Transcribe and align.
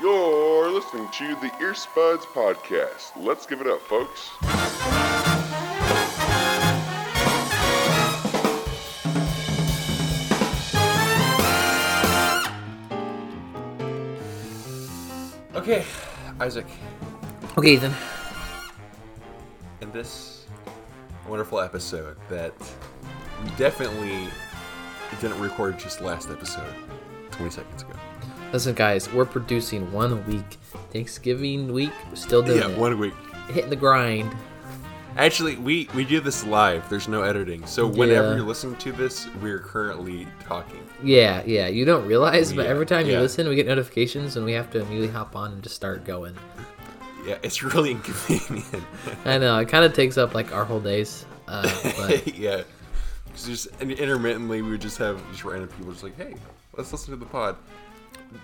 You're 0.00 0.70
listening 0.70 1.08
to 1.10 1.34
the 1.36 1.52
Ear 1.60 1.74
Spuds 1.74 2.24
Podcast. 2.26 3.12
Let's 3.14 3.46
give 3.46 3.60
it 3.60 3.66
up, 3.66 3.80
folks. 3.82 4.30
Okay, 15.54 15.84
Isaac. 16.40 16.66
Okay, 17.58 17.74
Ethan. 17.74 17.94
In 19.82 19.92
this 19.92 20.46
wonderful 21.28 21.60
episode 21.60 22.16
that 22.30 22.54
we 23.44 23.50
definitely 23.56 24.28
didn't 25.20 25.38
record 25.38 25.78
just 25.78 26.00
last 26.00 26.30
episode, 26.30 26.74
20 27.30 27.50
seconds 27.50 27.82
ago. 27.82 27.92
Listen, 28.52 28.74
guys, 28.74 29.10
we're 29.12 29.24
producing 29.24 29.90
one 29.92 30.24
week. 30.26 30.58
Thanksgiving 30.92 31.72
week, 31.72 31.92
still 32.14 32.42
doing 32.42 32.58
yeah, 32.60 32.68
it. 32.68 32.78
one 32.78 32.98
week. 32.98 33.14
Hitting 33.48 33.70
the 33.70 33.76
grind. 33.76 34.34
Actually, 35.16 35.56
we 35.56 35.88
we 35.94 36.04
do 36.04 36.20
this 36.20 36.44
live. 36.44 36.88
There's 36.90 37.08
no 37.08 37.22
editing. 37.22 37.66
So 37.66 37.86
whenever 37.86 38.28
Yeah. 38.30 38.36
you're 38.36 38.44
listening 38.46 38.76
to 38.76 38.92
this, 38.92 39.26
we're 39.42 39.58
currently 39.58 40.26
talking. 40.44 40.80
Yeah, 41.02 41.42
yeah. 41.46 41.66
You 41.68 41.84
don't 41.84 42.06
realize, 42.06 42.52
but 42.52 42.64
Yeah, 42.64 42.70
every 42.70 42.86
time 42.86 43.06
you 43.06 43.12
yeah. 43.14 43.20
listen, 43.20 43.48
we 43.48 43.54
get 43.54 43.66
notifications 43.66 44.36
and 44.36 44.44
we 44.44 44.52
have 44.52 44.70
to 44.72 44.80
immediately 44.80 45.08
hop 45.08 45.34
on 45.36 45.52
and 45.52 45.62
just 45.62 45.74
start 45.76 46.04
going. 46.04 46.34
Yeah, 47.26 47.38
it's 47.42 47.62
really 47.74 47.92
inconvenient. 47.92 48.84
I 49.24 49.38
know 49.38 49.58
it 49.58 49.68
kind 49.68 49.84
of 49.84 49.92
takes 49.94 50.16
up 50.18 50.34
like 50.34 50.52
our 50.54 50.64
whole 50.64 50.80
days. 50.80 51.24
Uh, 51.48 51.62
but 51.98 52.34
yeah. 52.36 52.62
'Cause 53.32 53.46
just 53.46 53.68
and 53.80 53.90
intermittently, 53.90 54.60
we 54.60 54.72
would 54.72 54.80
just 54.82 54.98
have 54.98 55.22
just 55.30 55.44
random 55.44 55.68
people 55.68 55.90
just 55.92 56.04
like, 56.04 56.16
hey, 56.18 56.34
let's 56.76 56.92
listen 56.92 57.12
to 57.12 57.16
the 57.16 57.24
pod. 57.26 57.56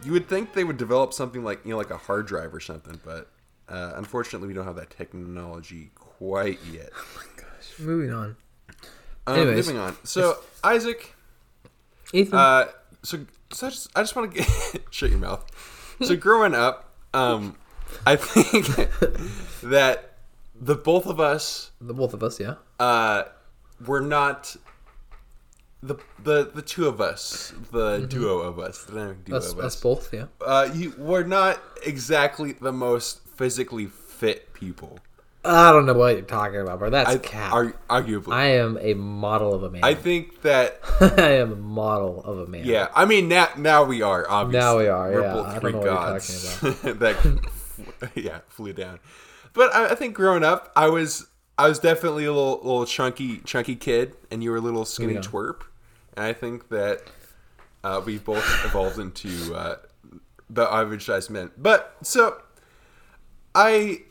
You 0.05 0.12
would 0.12 0.28
think 0.28 0.52
they 0.52 0.65
would 0.65 0.77
develop 0.77 1.12
something 1.12 1.45
like 1.45 1.65
you 1.65 1.70
know 1.73 1.77
like 1.78 1.91
a 1.91 1.97
hard 1.97 2.27
drive 2.27 2.55
or 2.55 2.60
something, 2.60 3.01
but 3.05 3.30
uh, 3.69 3.92
unfortunately, 3.97 4.48
we 4.48 4.55
don't 4.55 4.67
have 4.67 4.77
that 4.77 4.91
technology 4.91 5.91
quite 5.95 6.58
yet. 6.72 6.91
Oh 6.98 7.17
my 7.17 7.42
gosh! 7.42 7.78
Moving 7.78 8.12
on. 8.12 8.36
Um, 9.27 9.39
Anyways. 9.39 9.67
moving 9.67 9.80
on. 9.80 9.97
So 10.05 10.39
Isaac, 10.64 11.14
Ethan. 12.12 12.39
uh, 12.39 12.67
so, 13.03 13.27
so 13.53 13.67
I 13.67 13.70
just 13.70 13.89
I 13.97 14.03
just 14.03 14.17
want 14.17 14.33
to 14.33 14.39
get 14.39 14.83
shut 14.91 15.11
your 15.11 15.19
mouth. 15.19 15.45
So 16.02 16.17
growing 16.28 16.55
up, 16.55 16.91
um, 17.14 17.56
I 18.06 18.17
think 18.17 18.67
that 19.62 20.14
the 20.61 20.75
both 20.75 21.06
of 21.06 21.20
us 21.20 21.70
the 21.80 21.95
both 21.95 22.14
of 22.14 22.23
us, 22.23 22.41
yeah. 22.41 22.55
uh, 22.80 23.25
we're 23.86 24.00
not 24.00 24.56
the 25.83 25.97
the 26.23 26.51
the 26.55 26.62
two 26.62 26.87
of 26.89 27.01
us, 27.01 27.53
the 27.71 27.98
duo 28.09 28.39
of 28.41 28.59
us, 28.59 28.84
the 28.84 28.93
dynamic 28.93 29.25
duo 29.25 29.37
Us, 29.39 29.53
of 29.53 29.59
us 29.61 29.77
us. 29.77 29.81
both, 29.81 30.12
yeah. 30.12 30.27
Uh, 30.45 30.69
you, 30.75 30.93
we're 30.98 31.23
not 31.25 31.61
exactly 31.87 32.53
the 32.53 32.73
most 32.73 33.20
physically 33.37 33.87
fit 33.87 34.53
people. 34.53 34.98
I 35.45 35.70
don't 35.70 35.87
know 35.87 35.95
what 35.95 36.15
you're 36.17 36.23
talking 36.23 36.61
about, 36.61 36.81
bro. 36.81 36.91
That's 36.91 37.09
I, 37.11 37.19
cap. 37.19 37.53
ar- 37.53 37.77
arguably, 37.89 38.33
I 38.33 38.47
am 38.57 38.77
a 38.81 38.93
model 38.95 39.55
of 39.55 39.62
a 39.62 39.70
man. 39.70 39.85
I 39.85 39.95
think 39.95 40.43
that 40.43 40.81
I 41.01 41.35
am 41.35 41.53
a 41.53 41.57
model 41.57 42.23
of 42.25 42.41
a 42.41 42.47
man. 42.48 42.65
yeah. 42.65 42.89
I 42.95 43.05
mean 43.05 43.29
now 43.29 43.48
now 43.57 43.85
we 43.85 44.03
are 44.03 44.29
obviously 44.29 44.59
Now 44.61 44.79
we 44.79 44.89
are, 44.89 45.11
We're 45.13 45.20
yeah. 45.23 45.33
both 45.33 45.47
I 45.47 45.53
don't 45.53 45.61
Greek 45.63 45.75
know 45.77 45.81
what 45.81 45.87
you're 45.87 45.95
gods 45.95 46.61
that 46.83 47.51
yeah 48.17 48.41
flew 48.48 48.73
down. 48.73 48.98
But 49.55 49.73
I, 49.75 49.91
I 49.91 49.95
think 49.95 50.15
growing 50.15 50.42
up, 50.42 50.73
I 50.75 50.89
was 50.89 51.29
I 51.57 51.69
was 51.69 51.79
definitely 51.79 52.25
a 52.25 52.33
little 52.33 52.57
little 52.57 52.85
chunky 52.85 53.39
chunky 53.39 53.77
kid, 53.77 54.17
and 54.33 54.42
you 54.42 54.51
were 54.51 54.57
a 54.57 54.61
little 54.61 54.85
skinny 54.85 55.15
Yeah. 55.15 55.20
twerp. 55.20 55.63
I 56.22 56.33
think 56.33 56.69
that 56.69 57.02
uh, 57.84 58.02
we 58.05 58.19
both 58.19 58.44
evolved 58.64 58.98
into 58.98 59.55
uh, 59.55 59.77
the 60.50 60.62
average 60.62 61.06
sized 61.06 61.30
men. 61.30 61.50
But 61.56 61.97
so 62.02 62.42
I 63.55 64.02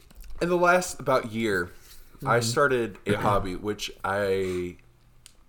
in 0.41 0.49
the 0.49 0.57
last 0.57 0.99
about 0.99 1.31
year, 1.31 1.71
Mm-hmm. 2.17 2.29
I 2.29 2.39
started 2.39 2.97
a 3.05 3.13
hobby 3.13 3.55
which 3.55 3.91
I 4.03 4.77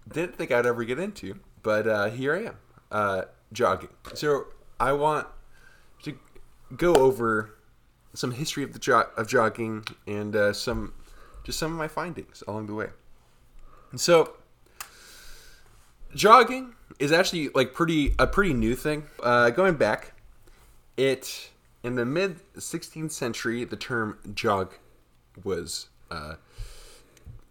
didn't 0.06 0.36
think 0.36 0.52
I'd 0.52 0.66
ever 0.66 0.84
get 0.84 0.98
into, 0.98 1.38
but 1.62 1.86
uh, 1.86 2.10
here 2.10 2.34
I 2.34 2.42
am, 2.42 2.56
uh, 2.92 3.22
jogging. 3.54 3.88
So 4.12 4.48
I 4.78 4.92
want 4.92 5.26
to 6.02 6.18
go 6.76 6.94
over 6.94 7.54
some 8.12 8.32
history 8.32 8.64
of 8.64 8.74
the 8.74 8.78
jo- 8.78 9.08
of 9.16 9.28
jogging 9.28 9.86
and 10.06 10.36
uh, 10.36 10.52
some 10.52 10.92
just 11.42 11.58
some 11.58 11.72
of 11.72 11.78
my 11.78 11.88
findings 11.88 12.42
along 12.46 12.66
the 12.66 12.74
way. 12.74 12.88
And 13.90 13.98
so 13.98 14.34
jogging 16.14 16.74
is 16.98 17.12
actually 17.12 17.48
like 17.50 17.74
pretty 17.74 18.14
a 18.18 18.26
pretty 18.26 18.54
new 18.54 18.74
thing. 18.74 19.04
Uh, 19.22 19.50
going 19.50 19.74
back, 19.74 20.12
it 20.96 21.50
in 21.82 21.94
the 21.94 22.04
mid 22.04 22.40
16th 22.56 23.12
century, 23.12 23.64
the 23.64 23.76
term 23.76 24.18
jog 24.34 24.74
was 25.44 25.88
uh, 26.10 26.34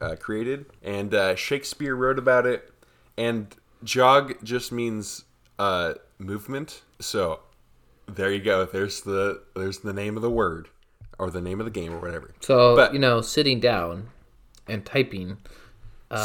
uh, 0.02 0.16
created, 0.20 0.66
and 0.84 1.14
uh, 1.14 1.36
Shakespeare 1.36 1.96
wrote 1.96 2.20
about 2.20 2.46
it. 2.46 2.72
And 3.18 3.56
jog 3.84 4.36
just 4.44 4.72
means 4.72 5.24
uh, 5.58 5.94
movement. 6.20 6.82
So 7.00 7.40
there 8.08 8.32
you 8.32 8.42
go. 8.42 8.66
There's 8.66 9.02
the 9.02 9.42
there's 9.56 9.80
the 9.80 9.94
name 9.94 10.16
of 10.16 10.22
the 10.22 10.30
word 10.30 10.70
or 11.20 11.32
the 11.32 11.42
name 11.42 11.60
of 11.60 11.66
the 11.66 11.72
game 11.72 11.94
or 11.94 11.98
whatever. 12.00 12.34
So 12.42 12.76
But- 12.76 12.94
you 12.94 13.00
know, 13.00 13.22
sitting 13.22 13.60
down 13.60 14.10
and 14.68 14.86
typing. 14.86 15.38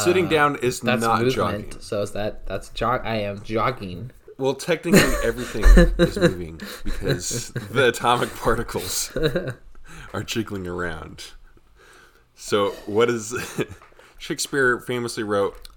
Sitting 0.03 0.29
down 0.29 0.55
is 0.57 0.79
That's 0.79 1.01
not 1.01 1.21
movement. 1.21 1.35
jogging. 1.71 1.81
So 1.81 2.01
is 2.01 2.11
that 2.11 2.45
that's 2.45 2.69
jog? 2.69 3.01
I 3.03 3.15
am 3.17 3.41
jogging. 3.43 4.11
Well, 4.37 4.55
technically, 4.55 5.01
everything 5.23 5.63
is 5.97 6.17
moving 6.17 6.61
because 6.83 7.49
the 7.49 7.87
atomic 7.89 8.33
particles 8.35 9.15
are 10.13 10.23
jiggling 10.23 10.67
around. 10.67 11.25
So, 12.35 12.71
what 12.85 13.09
is 13.09 13.35
Shakespeare 14.17 14.79
famously 14.79 15.23
wrote? 15.23 15.67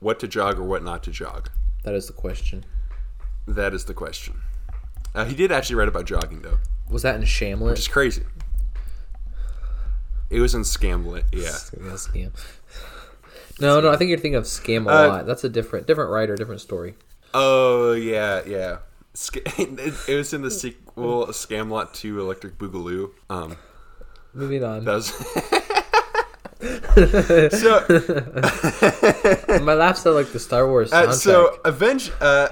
What 0.00 0.18
to 0.20 0.28
jog 0.28 0.58
or 0.58 0.64
what 0.64 0.82
not 0.82 1.02
to 1.04 1.10
jog? 1.10 1.50
That 1.84 1.94
is 1.94 2.06
the 2.06 2.12
question. 2.12 2.64
That 3.46 3.72
is 3.72 3.84
the 3.84 3.94
question. 3.94 4.40
Uh, 5.14 5.26
he 5.26 5.34
did 5.34 5.52
actually 5.52 5.76
write 5.76 5.88
about 5.88 6.06
jogging, 6.06 6.42
though, 6.42 6.58
Was 6.90 7.02
that 7.02 7.14
in 7.16 7.60
which 7.60 7.78
is 7.78 7.88
crazy. 7.88 8.24
It 10.30 10.40
was 10.40 10.54
in 10.54 10.62
Scamlet, 10.62 11.24
yeah. 11.32 11.42
Yeah, 11.42 11.92
scam. 11.96 12.32
No, 13.60 13.80
no, 13.80 13.90
I 13.90 13.96
think 13.96 14.08
you're 14.08 14.18
thinking 14.18 14.36
of 14.36 14.44
Scam 14.44 14.86
a 14.86 14.90
Uh, 14.90 15.08
lot. 15.08 15.26
That's 15.26 15.44
a 15.44 15.48
different, 15.48 15.86
different 15.86 16.10
writer, 16.10 16.36
different 16.36 16.60
story. 16.60 16.94
Oh 17.34 17.92
yeah, 17.92 18.42
yeah. 18.46 18.78
Sc- 19.14 19.36
it, 19.58 19.94
it 20.08 20.14
was 20.16 20.32
in 20.32 20.42
the 20.42 20.50
sequel, 20.50 21.26
Scamlot 21.28 21.92
to 21.94 22.20
Electric 22.20 22.58
Boogaloo. 22.58 23.10
Um, 23.30 23.56
Moving 24.34 24.64
on. 24.64 24.84
that 24.84 24.94
was. 24.94 25.12
so 27.60 27.84
My 29.64 29.74
laugh 29.74 29.98
sounded 29.98 30.18
like 30.18 30.32
the 30.32 30.38
Star 30.38 30.66
Wars 30.68 30.92
Uh, 30.92 31.12
so 31.12 31.58
avenge. 31.64 32.10
Uh, 32.20 32.48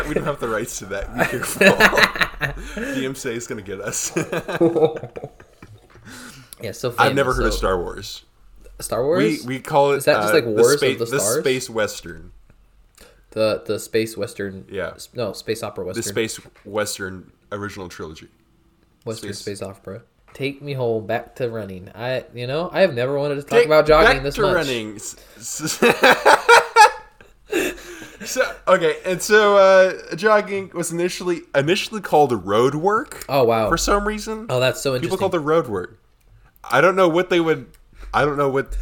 we 0.08 0.14
don't 0.14 0.24
have 0.24 0.40
the 0.40 0.48
rights 0.48 0.78
to 0.78 0.86
that. 0.86 1.12
Be 1.14 1.24
careful. 1.24 1.66
DMCA 2.82 3.32
is 3.32 3.46
gonna 3.46 3.62
get 3.62 3.80
us. 3.80 4.12
yeah, 6.62 6.72
so 6.72 6.94
I've 6.98 7.14
never 7.14 7.32
famous, 7.32 7.36
heard 7.36 7.46
of 7.46 7.54
Star 7.54 7.78
Wars. 7.78 8.24
Star 8.80 9.04
Wars. 9.04 9.44
We 9.44 9.56
we 9.56 9.60
call 9.60 9.92
it. 9.92 9.98
Is 9.98 10.04
that 10.04 10.20
just 10.22 10.32
uh, 10.32 10.36
like 10.36 10.44
Wars 10.44 10.74
of 10.74 10.78
space, 10.78 10.98
the 10.98 11.06
Stars? 11.06 11.34
The 11.36 11.40
space 11.40 11.70
western. 11.70 12.32
the 13.30 13.62
the 13.66 13.78
space 13.78 14.16
western. 14.16 14.66
Yeah. 14.70 14.94
No, 15.14 15.32
space 15.32 15.62
opera 15.62 15.84
western. 15.84 16.02
The 16.02 16.08
space 16.08 16.36
western 16.64 17.32
original 17.52 17.88
trilogy. 17.88 18.28
western 19.04 19.32
space- 19.32 19.58
space 19.58 19.62
opera. 19.62 20.02
Take 20.34 20.60
me 20.62 20.74
home 20.74 21.06
back 21.06 21.36
to 21.36 21.48
running. 21.48 21.90
I 21.94 22.24
you 22.34 22.46
know 22.46 22.68
I 22.72 22.82
have 22.82 22.94
never 22.94 23.18
wanted 23.18 23.36
to 23.36 23.42
talk 23.42 23.64
about 23.64 23.86
jogging 23.86 24.22
this 24.22 24.34
to 24.36 24.42
much. 24.42 24.54
running. 24.54 25.00
S- 28.68 28.74
s- 28.74 28.78
so 28.78 28.86
okay, 28.86 28.96
and 29.04 29.22
so 29.22 29.56
uh, 29.56 30.14
jogging 30.16 30.70
was 30.74 30.92
initially 30.92 31.42
initially 31.54 32.00
called 32.00 32.32
road 32.46 32.74
work. 32.74 33.24
Oh 33.28 33.44
wow. 33.44 33.68
For 33.68 33.76
some 33.76 34.06
reason, 34.06 34.46
Oh, 34.48 34.60
that's 34.60 34.80
so 34.82 34.90
interesting. 34.94 35.02
people 35.16 35.18
called 35.18 35.34
it 35.34 35.44
road 35.44 35.66
work. 35.68 35.98
I 36.64 36.80
don't 36.80 36.96
know 36.96 37.08
what 37.08 37.30
they 37.30 37.40
would. 37.40 37.66
I 38.12 38.24
don't 38.24 38.36
know 38.38 38.48
what 38.48 38.76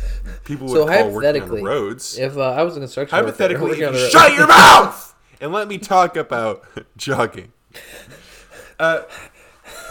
people 0.45 0.69
would 0.69 0.75
so 0.75 0.87
call 0.87 1.11
working 1.11 1.43
on 1.43 1.63
roads. 1.63 2.17
if 2.19 2.37
uh, 2.37 2.43
I 2.53 2.63
was 2.63 2.77
a 2.77 2.81
construction 2.81 3.17
worker 3.17 3.27
hypothetically, 3.27 3.69
working 3.71 3.85
on 3.87 3.95
shut 4.11 4.35
your 4.35 4.47
mouth 4.49 5.15
and 5.41 5.53
let 5.53 5.67
me 5.69 5.79
talk 5.79 6.17
about 6.17 6.65
jogging. 6.97 7.53
Uh, 8.79 9.03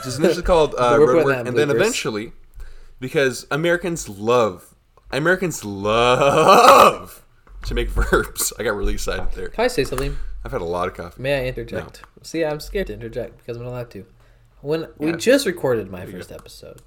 just 0.03 0.19
initially 0.19 0.43
called 0.43 0.75
uh, 0.77 0.97
road 0.99 1.25
work, 1.25 1.47
and 1.47 1.57
then 1.57 1.69
eventually, 1.69 2.31
because 2.99 3.45
Americans 3.51 4.07
love, 4.07 4.73
Americans 5.11 5.65
love 5.65 7.24
to 7.65 7.73
make 7.73 7.89
verbs. 8.11 8.53
I 8.59 8.63
got 8.63 8.75
really 8.75 8.93
excited 8.93 9.31
there. 9.33 9.49
Can 9.49 9.63
I 9.65 9.67
say 9.67 9.83
something? 9.83 10.17
I've 10.43 10.51
had 10.51 10.61
a 10.61 10.65
lot 10.65 10.87
of 10.87 10.93
coffee. 10.93 11.21
May 11.21 11.43
I 11.43 11.47
interject? 11.47 12.03
See, 12.21 12.43
I'm 12.45 12.59
scared 12.59 12.87
to 12.87 12.93
interject 12.93 13.37
because 13.37 13.57
I'm 13.57 13.63
not 13.63 13.69
allowed 13.69 13.91
to. 13.91 14.05
When 14.61 14.87
we 14.97 15.11
just 15.13 15.45
recorded 15.45 15.89
my 15.91 16.05
first 16.05 16.31
episode, 16.31 16.81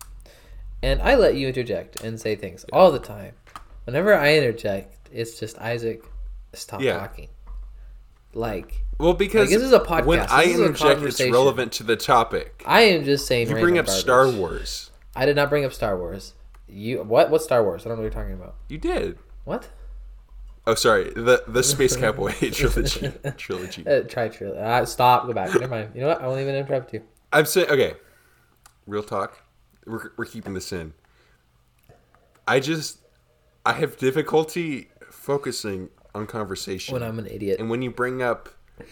and 0.83 1.01
I 1.03 1.15
let 1.17 1.35
you 1.37 1.49
interject 1.49 2.01
and 2.03 2.21
say 2.21 2.37
things 2.37 2.65
all 2.73 2.91
the 2.91 2.99
time. 2.99 3.35
Whenever 3.85 4.15
I 4.15 4.35
interject, 4.37 5.09
it's 5.13 5.39
just 5.41 5.59
Isaac, 5.59 6.05
stop 6.53 6.81
Yeah. 6.81 6.99
talking. 6.99 7.29
Like 8.35 8.85
Well, 8.99 9.15
because 9.15 9.51
Like, 9.51 9.59
this 9.59 9.63
is 9.63 9.73
a 9.73 9.81
podcast. 9.81 10.05
When 10.07 10.19
This 10.21 10.31
I 10.31 10.45
interject, 10.45 11.03
it's 11.03 11.21
relevant 11.21 11.73
to 11.73 11.83
the 11.83 11.97
topic. 11.97 12.63
I 12.67 12.83
am 12.83 13.05
just 13.05 13.27
saying. 13.27 13.49
You 13.49 13.55
bring 13.57 13.79
up 13.79 13.89
Star. 13.89 14.29
Wars. 14.29 14.91
I 15.17 15.25
did 15.25 15.37
not 15.37 15.49
bring 15.49 15.65
up 15.65 15.73
Star 15.73 15.97
Wars. 15.97 16.35
You 16.69 17.03
what? 17.03 17.31
What 17.31 17.43
Star 17.43 17.63
Wars? 17.65 17.87
I 17.87 17.89
don't 17.89 17.97
know 17.99 18.03
what 18.05 18.13
you're 18.13 18.23
talking 18.23 18.35
about. 18.35 18.57
You 18.69 18.79
did. 18.79 19.19
What? 19.45 19.69
Oh, 20.69 20.75
sorry. 20.75 21.05
The 21.05 21.43
the 21.49 21.63
Space 21.63 21.97
Cowboy 22.03 22.33
trilogy. 22.53 23.11
trilogy. 23.39 23.87
Uh, 23.87 24.03
try 24.03 24.29
true. 24.29 24.53
Uh, 24.53 24.85
stop. 24.85 25.27
Go 25.27 25.33
back. 25.33 25.55
Never 25.55 25.67
mind. 25.67 25.93
You 25.95 26.03
know 26.03 26.09
what? 26.09 26.21
I 26.21 26.27
won't 26.27 26.41
even 26.43 26.55
interrupt 26.55 26.93
you. 26.93 27.03
I'm 27.33 27.47
saying 27.47 27.71
okay. 27.71 27.95
Real 28.87 29.03
talk. 29.03 29.43
We're 29.87 30.13
we're 30.19 30.27
keeping 30.27 30.53
this 30.53 30.71
in. 30.73 30.93
I 32.47 32.61
just 32.61 32.99
I 33.65 33.73
have 33.73 33.97
difficulty 33.97 34.91
focusing 35.11 35.89
on 36.15 36.27
conversation. 36.27 36.93
When 36.93 37.03
I'm 37.03 37.19
an 37.19 37.27
idiot. 37.27 37.61
and 37.61 37.71
when 37.71 37.81
you 37.81 37.91
bring 37.91 38.21
up 38.23 38.51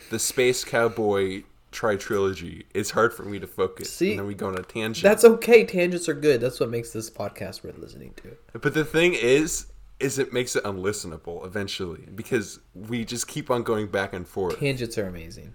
the 0.08 0.18
Space 0.18 0.64
Cowboy 0.64 1.42
tri 1.72 1.96
trilogy, 1.96 2.64
it's 2.72 2.90
hard 2.90 3.12
for 3.12 3.24
me 3.24 3.38
to 3.38 3.46
focus. 3.46 3.92
See, 3.92 4.12
and 4.12 4.20
then 4.20 4.26
we 4.26 4.34
go 4.34 4.48
on 4.48 4.58
a 4.58 4.62
tangent. 4.62 5.02
That's 5.02 5.24
okay. 5.26 5.66
Tangents 5.66 6.08
are 6.08 6.14
good. 6.14 6.40
That's 6.40 6.58
what 6.58 6.70
makes 6.70 6.90
this 6.92 7.10
podcast 7.10 7.62
worth 7.62 7.76
listening 7.76 8.14
to. 8.22 8.34
But 8.58 8.72
the 8.72 8.84
thing 8.84 9.12
is, 9.12 9.66
is 9.98 10.18
it 10.18 10.32
makes 10.32 10.54
it 10.54 10.64
unlistenable 10.64 11.44
eventually 11.46 12.08
because 12.14 12.60
we 12.74 13.04
just 13.04 13.26
keep 13.26 13.50
on 13.50 13.62
going 13.62 13.86
back 13.86 14.12
and 14.12 14.26
forth. 14.28 14.58
Tangents 14.58 14.98
are 14.98 15.06
amazing. 15.06 15.54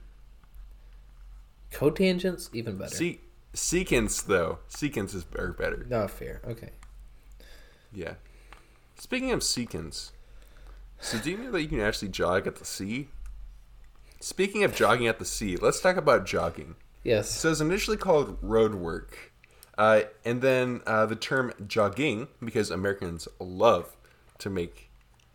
Cotangents 1.72 2.50
even 2.54 2.78
better. 2.78 2.96
See, 2.96 3.22
secants 3.54 4.26
though, 4.26 4.60
secants 4.70 5.14
is 5.14 5.26
are 5.38 5.54
better. 5.54 5.86
No 5.90 6.08
fair. 6.08 6.42
Okay. 6.48 6.72
Yeah. 7.94 8.16
Speaking 8.98 9.32
of 9.32 9.40
secants, 9.40 10.12
so 11.00 11.18
do 11.20 11.32
you 11.32 11.38
know 11.38 11.52
that 11.52 11.62
you 11.62 11.68
can 11.68 11.80
actually 11.80 12.10
jog 12.10 12.48
at 12.48 12.58
the 12.58 12.66
sea? 12.66 13.10
Speaking 14.20 14.64
of 14.64 14.76
jogging 14.76 15.08
at 15.08 15.18
the 15.18 15.26
sea, 15.26 15.56
let's 15.58 15.82
talk 15.82 15.98
about 15.98 16.26
jogging. 16.26 16.76
Yes. 17.04 17.30
So 17.30 17.50
it's 17.50 17.62
initially 17.62 17.98
called 17.98 18.38
road 18.42 18.76
work, 18.76 19.32
uh, 19.78 20.02
and 20.24 20.42
then 20.42 20.82
uh, 20.86 21.08
the 21.08 21.16
term 21.16 21.54
jogging 21.68 22.28
because 22.44 22.70
Americans 22.70 23.28
love 23.40 23.96
to 24.42 24.50
make 24.50 24.92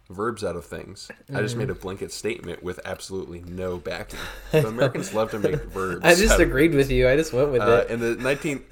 verbs 0.08 0.44
out 0.44 0.56
of 0.56 0.64
things. 0.64 1.10
I 1.34 1.40
just 1.40 1.56
made 1.56 1.70
a 1.70 1.74
blanket 1.74 2.12
statement 2.12 2.62
with 2.62 2.78
absolutely 2.84 3.42
no 3.42 3.78
backing. 3.78 4.20
But 4.52 4.64
Americans 4.66 5.12
love 5.12 5.30
to 5.32 5.38
make 5.38 5.64
verbs. 5.64 6.04
I 6.04 6.14
just 6.14 6.38
agreed 6.38 6.74
with 6.74 6.90
you. 6.90 7.08
I 7.08 7.16
just 7.16 7.32
went 7.32 7.50
with 7.50 7.62
uh, 7.62 7.84
it. 7.88 7.90
in 7.90 8.00
the 8.00 8.14
19 8.14 8.62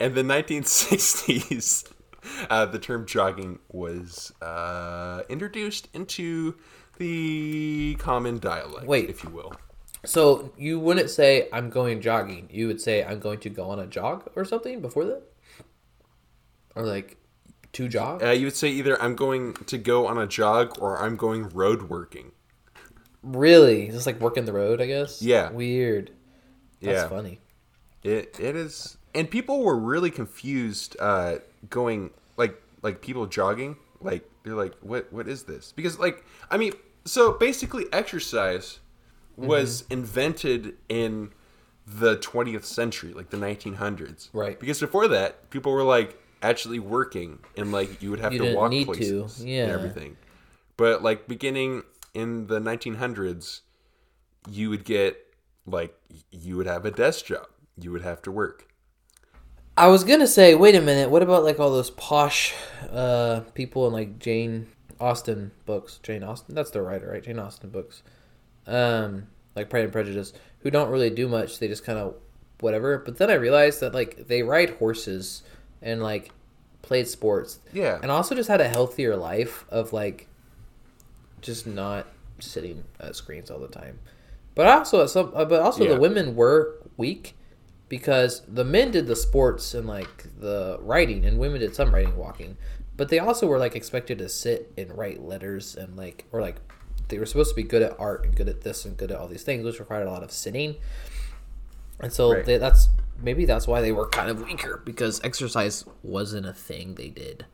in 0.00 0.14
the 0.14 0.22
1960s 0.22 1.92
uh, 2.50 2.66
the 2.66 2.78
term 2.78 3.06
jogging 3.06 3.58
was 3.70 4.32
uh, 4.40 5.22
introduced 5.28 5.88
into 5.92 6.56
the 6.98 7.96
common 7.98 8.38
dialect 8.38 8.86
Wait. 8.86 9.08
if 9.10 9.24
you 9.24 9.30
will 9.30 9.52
So 10.04 10.52
you 10.56 10.78
wouldn't 10.78 11.10
say 11.10 11.48
I'm 11.52 11.70
going 11.70 12.00
jogging. 12.00 12.48
You 12.50 12.66
would 12.68 12.80
say 12.80 13.04
I'm 13.04 13.18
going 13.20 13.40
to 13.40 13.50
go 13.50 13.70
on 13.70 13.78
a 13.78 13.86
jog 13.86 14.30
or 14.34 14.44
something 14.44 14.80
before 14.80 15.04
that, 15.04 15.22
or 16.74 16.84
like 16.84 17.16
to 17.72 17.88
jog. 17.88 18.22
uh, 18.22 18.30
you 18.30 18.46
would 18.46 18.56
say 18.56 18.68
either 18.68 19.00
i'm 19.02 19.14
going 19.16 19.54
to 19.54 19.78
go 19.78 20.06
on 20.06 20.18
a 20.18 20.26
jog 20.26 20.76
or 20.80 20.98
i'm 21.02 21.16
going 21.16 21.48
road 21.50 21.82
working 21.88 22.32
really, 23.22 23.88
just 23.88 24.04
like 24.06 24.20
working 24.20 24.46
the 24.46 24.52
road, 24.52 24.80
I 24.80 24.86
guess. 24.86 25.22
Yeah. 25.22 25.50
Weird. 25.52 26.10
That's 26.80 27.02
yeah 27.02 27.08
funny. 27.08 27.38
it, 28.02 28.40
it 28.40 28.56
is 28.56 28.96
and 29.14 29.30
people 29.30 29.62
were 29.62 29.76
really 29.78 30.10
confused 30.10 30.96
uh, 30.98 31.36
going 31.70 32.10
like 32.36 32.60
like 32.82 33.00
people 33.00 33.26
jogging 33.26 33.76
like 34.00 34.28
they're 34.42 34.54
like 34.56 34.74
what 34.80 35.12
what 35.12 35.28
is 35.28 35.44
this 35.44 35.70
because 35.76 36.00
like 36.00 36.24
i 36.50 36.56
mean 36.56 36.72
so 37.04 37.30
basically 37.34 37.84
exercise 37.92 38.80
was 39.36 39.84
invented 39.90 40.74
in 40.88 41.30
the 41.86 42.16
20th 42.16 42.64
century 42.64 43.12
like 43.12 43.30
the 43.30 43.36
1900s 43.36 44.28
Right. 44.32 44.58
because 44.58 44.80
before 44.80 45.06
that 45.06 45.48
people 45.50 45.70
were 45.70 45.84
like 45.84 46.20
actually 46.42 46.78
working 46.78 47.38
and 47.56 47.72
like 47.72 48.02
you 48.02 48.10
would 48.10 48.20
have 48.20 48.32
You 48.32 48.40
to 48.40 48.54
walk 48.54 48.70
need 48.70 48.86
to, 48.86 48.92
places 48.92 49.44
yeah. 49.44 49.64
and 49.64 49.72
everything 49.72 50.16
but 50.76 51.02
like 51.02 51.28
beginning 51.28 51.84
in 52.14 52.46
the 52.48 52.60
1900s 52.60 53.60
you 54.50 54.70
would 54.70 54.84
get 54.84 55.16
like 55.66 55.94
you 56.30 56.56
would 56.56 56.66
have 56.66 56.84
a 56.84 56.90
desk 56.90 57.26
job 57.26 57.46
you 57.78 57.92
would 57.92 58.02
have 58.02 58.20
to 58.22 58.30
work 58.30 58.68
I 59.76 59.88
was 59.88 60.04
gonna 60.04 60.26
say, 60.26 60.54
wait 60.54 60.74
a 60.74 60.82
minute. 60.82 61.10
What 61.10 61.22
about 61.22 61.44
like 61.44 61.58
all 61.58 61.70
those 61.70 61.90
posh 61.90 62.54
uh, 62.90 63.40
people 63.54 63.86
in 63.86 63.92
like 63.92 64.18
Jane 64.18 64.66
Austen 65.00 65.50
books? 65.64 65.98
Jane 66.02 66.22
Austen, 66.22 66.54
that's 66.54 66.70
the 66.70 66.82
writer, 66.82 67.10
right? 67.10 67.22
Jane 67.22 67.38
Austen 67.38 67.70
books, 67.70 68.02
um, 68.66 69.28
like 69.56 69.70
Pride 69.70 69.84
and 69.84 69.92
Prejudice, 69.92 70.34
who 70.60 70.70
don't 70.70 70.90
really 70.90 71.08
do 71.08 71.26
much. 71.26 71.58
They 71.58 71.68
just 71.68 71.84
kind 71.84 71.98
of 71.98 72.16
whatever. 72.60 72.98
But 72.98 73.16
then 73.16 73.30
I 73.30 73.34
realized 73.34 73.80
that 73.80 73.94
like 73.94 74.28
they 74.28 74.42
ride 74.42 74.70
horses 74.76 75.42
and 75.82 76.02
like 76.02 76.30
played 76.82 77.06
sports, 77.08 77.58
Yeah. 77.72 77.98
and 78.02 78.10
also 78.10 78.34
just 78.34 78.48
had 78.48 78.60
a 78.60 78.68
healthier 78.68 79.16
life 79.16 79.64
of 79.70 79.92
like 79.92 80.28
just 81.40 81.66
not 81.66 82.06
sitting 82.38 82.84
at 83.00 83.16
screens 83.16 83.50
all 83.50 83.58
the 83.58 83.68
time. 83.68 83.98
But 84.54 84.66
also, 84.66 85.06
some, 85.06 85.32
uh, 85.34 85.44
but 85.44 85.60
also 85.60 85.84
Yeah. 85.84 85.94
the 85.94 86.00
women 86.00 86.36
were 86.36 86.74
weak 86.96 87.34
because 87.88 88.42
the 88.48 88.64
men 88.64 88.90
did 88.90 89.06
the 89.06 89.16
sports 89.16 89.74
and 89.74 89.86
like 89.86 90.26
the 90.40 90.78
writing, 90.80 91.24
and 91.24 91.38
women 91.38 91.60
did 91.60 91.74
some 91.74 91.92
writing, 91.92 92.10
and 92.10 92.18
walking. 92.18 92.56
But 92.96 93.08
they 93.08 93.18
also 93.18 93.46
were 93.46 93.58
like 93.58 93.74
expected 93.74 94.18
to 94.18 94.28
sit 94.28 94.70
and 94.76 94.96
write 94.96 95.22
letters 95.22 95.74
and 95.76 95.96
like, 95.96 96.24
or 96.32 96.40
like 96.40 96.56
they 97.08 97.18
were 97.18 97.26
supposed 97.26 97.50
to 97.50 97.56
be 97.56 97.62
good 97.62 97.82
at 97.82 97.98
art 97.98 98.24
and 98.24 98.34
good 98.36 98.48
at 98.48 98.60
this 98.62 98.84
and 98.84 98.96
good 98.96 99.10
at 99.10 99.18
all 99.18 99.28
these 99.28 99.42
things, 99.42 99.64
which 99.64 99.78
required 99.80 100.06
a 100.06 100.10
lot 100.10 100.22
of 100.22 100.30
sitting. 100.30 100.76
And 102.02 102.12
so 102.12 102.32
Right. 102.34 102.44
they, 102.44 102.58
that's 102.58 102.88
maybe 103.22 103.44
that's 103.44 103.66
why 103.68 103.80
they 103.80 103.92
were 103.92 104.08
kind 104.08 104.28
of 104.28 104.42
weaker 104.42 104.82
because 104.84 105.20
exercise 105.24 105.84
wasn't 106.02 106.44
a 106.46 106.52
thing 106.52 106.96
they 106.96 107.08
did. 107.08 107.46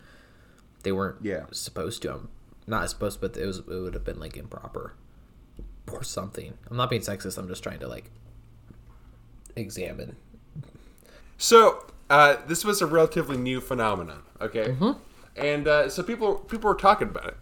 They 0.82 0.92
weren't 0.92 1.16
Yeah. 1.22 1.44
supposed 1.52 2.02
to. 2.02 2.12
I'm 2.14 2.28
not 2.66 2.88
supposed, 2.90 3.20
but 3.20 3.36
it 3.36 3.46
was. 3.46 3.58
It 3.58 3.66
would 3.68 3.94
have 3.94 4.04
been 4.04 4.18
like 4.18 4.36
improper 4.36 4.94
or 5.92 6.02
something. 6.02 6.54
I'm 6.70 6.76
not 6.76 6.88
being 6.90 7.02
sexist. 7.02 7.36
I'm 7.38 7.48
just 7.48 7.62
trying 7.62 7.78
to 7.80 7.88
like 7.88 8.10
examine. 9.56 10.16
So 11.36 11.86
uh, 12.10 12.36
this 12.46 12.64
was 12.64 12.80
a 12.82 12.86
relatively 12.86 13.36
new 13.36 13.60
phenomenon, 13.60 14.22
okay? 14.40 14.68
Mm-hmm. 14.68 14.92
And 15.36 15.68
uh, 15.68 15.88
so 15.88 16.02
people 16.02 16.36
people 16.36 16.68
were 16.68 16.74
talking 16.76 17.08
about 17.08 17.26
it, 17.26 17.36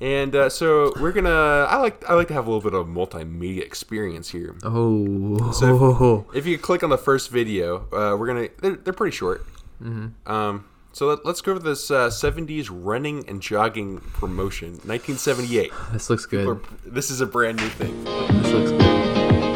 and 0.00 0.34
uh, 0.36 0.48
so 0.48 0.92
we're 1.00 1.12
gonna. 1.12 1.30
I 1.68 1.76
like 1.76 2.08
I 2.08 2.14
like 2.14 2.28
to 2.28 2.34
have 2.34 2.46
a 2.46 2.50
little 2.50 2.68
bit 2.70 2.78
of 2.78 2.86
multimedia 2.86 3.62
experience 3.62 4.30
here. 4.30 4.54
Oh, 4.62 5.52
So 5.52 6.26
if, 6.30 6.36
if 6.38 6.46
you 6.46 6.58
click 6.58 6.82
on 6.82 6.90
the 6.90 6.98
first 6.98 7.30
video, 7.30 7.86
uh, 7.92 8.16
we're 8.16 8.26
gonna. 8.26 8.48
They're, 8.60 8.76
they're 8.76 8.92
pretty 8.92 9.16
short. 9.16 9.46
Mm-hmm. 9.82 10.30
Um, 10.30 10.64
so 10.92 11.08
let, 11.08 11.26
let's 11.26 11.40
go 11.42 11.52
over 11.52 11.60
this 11.60 11.90
uh, 11.90 12.08
'70s 12.08 12.68
running 12.70 13.28
and 13.28 13.40
jogging 13.42 14.00
promotion, 14.14 14.70
1978. 14.84 15.70
this 15.92 16.08
looks 16.10 16.24
good. 16.26 16.46
Or- 16.46 16.60
This 16.84 17.10
is 17.10 17.20
a 17.20 17.26
brand 17.26 17.58
new 17.58 17.68
thing. 17.68 18.04
This 18.04 18.52
looks 18.52 18.70
good. 18.70 18.82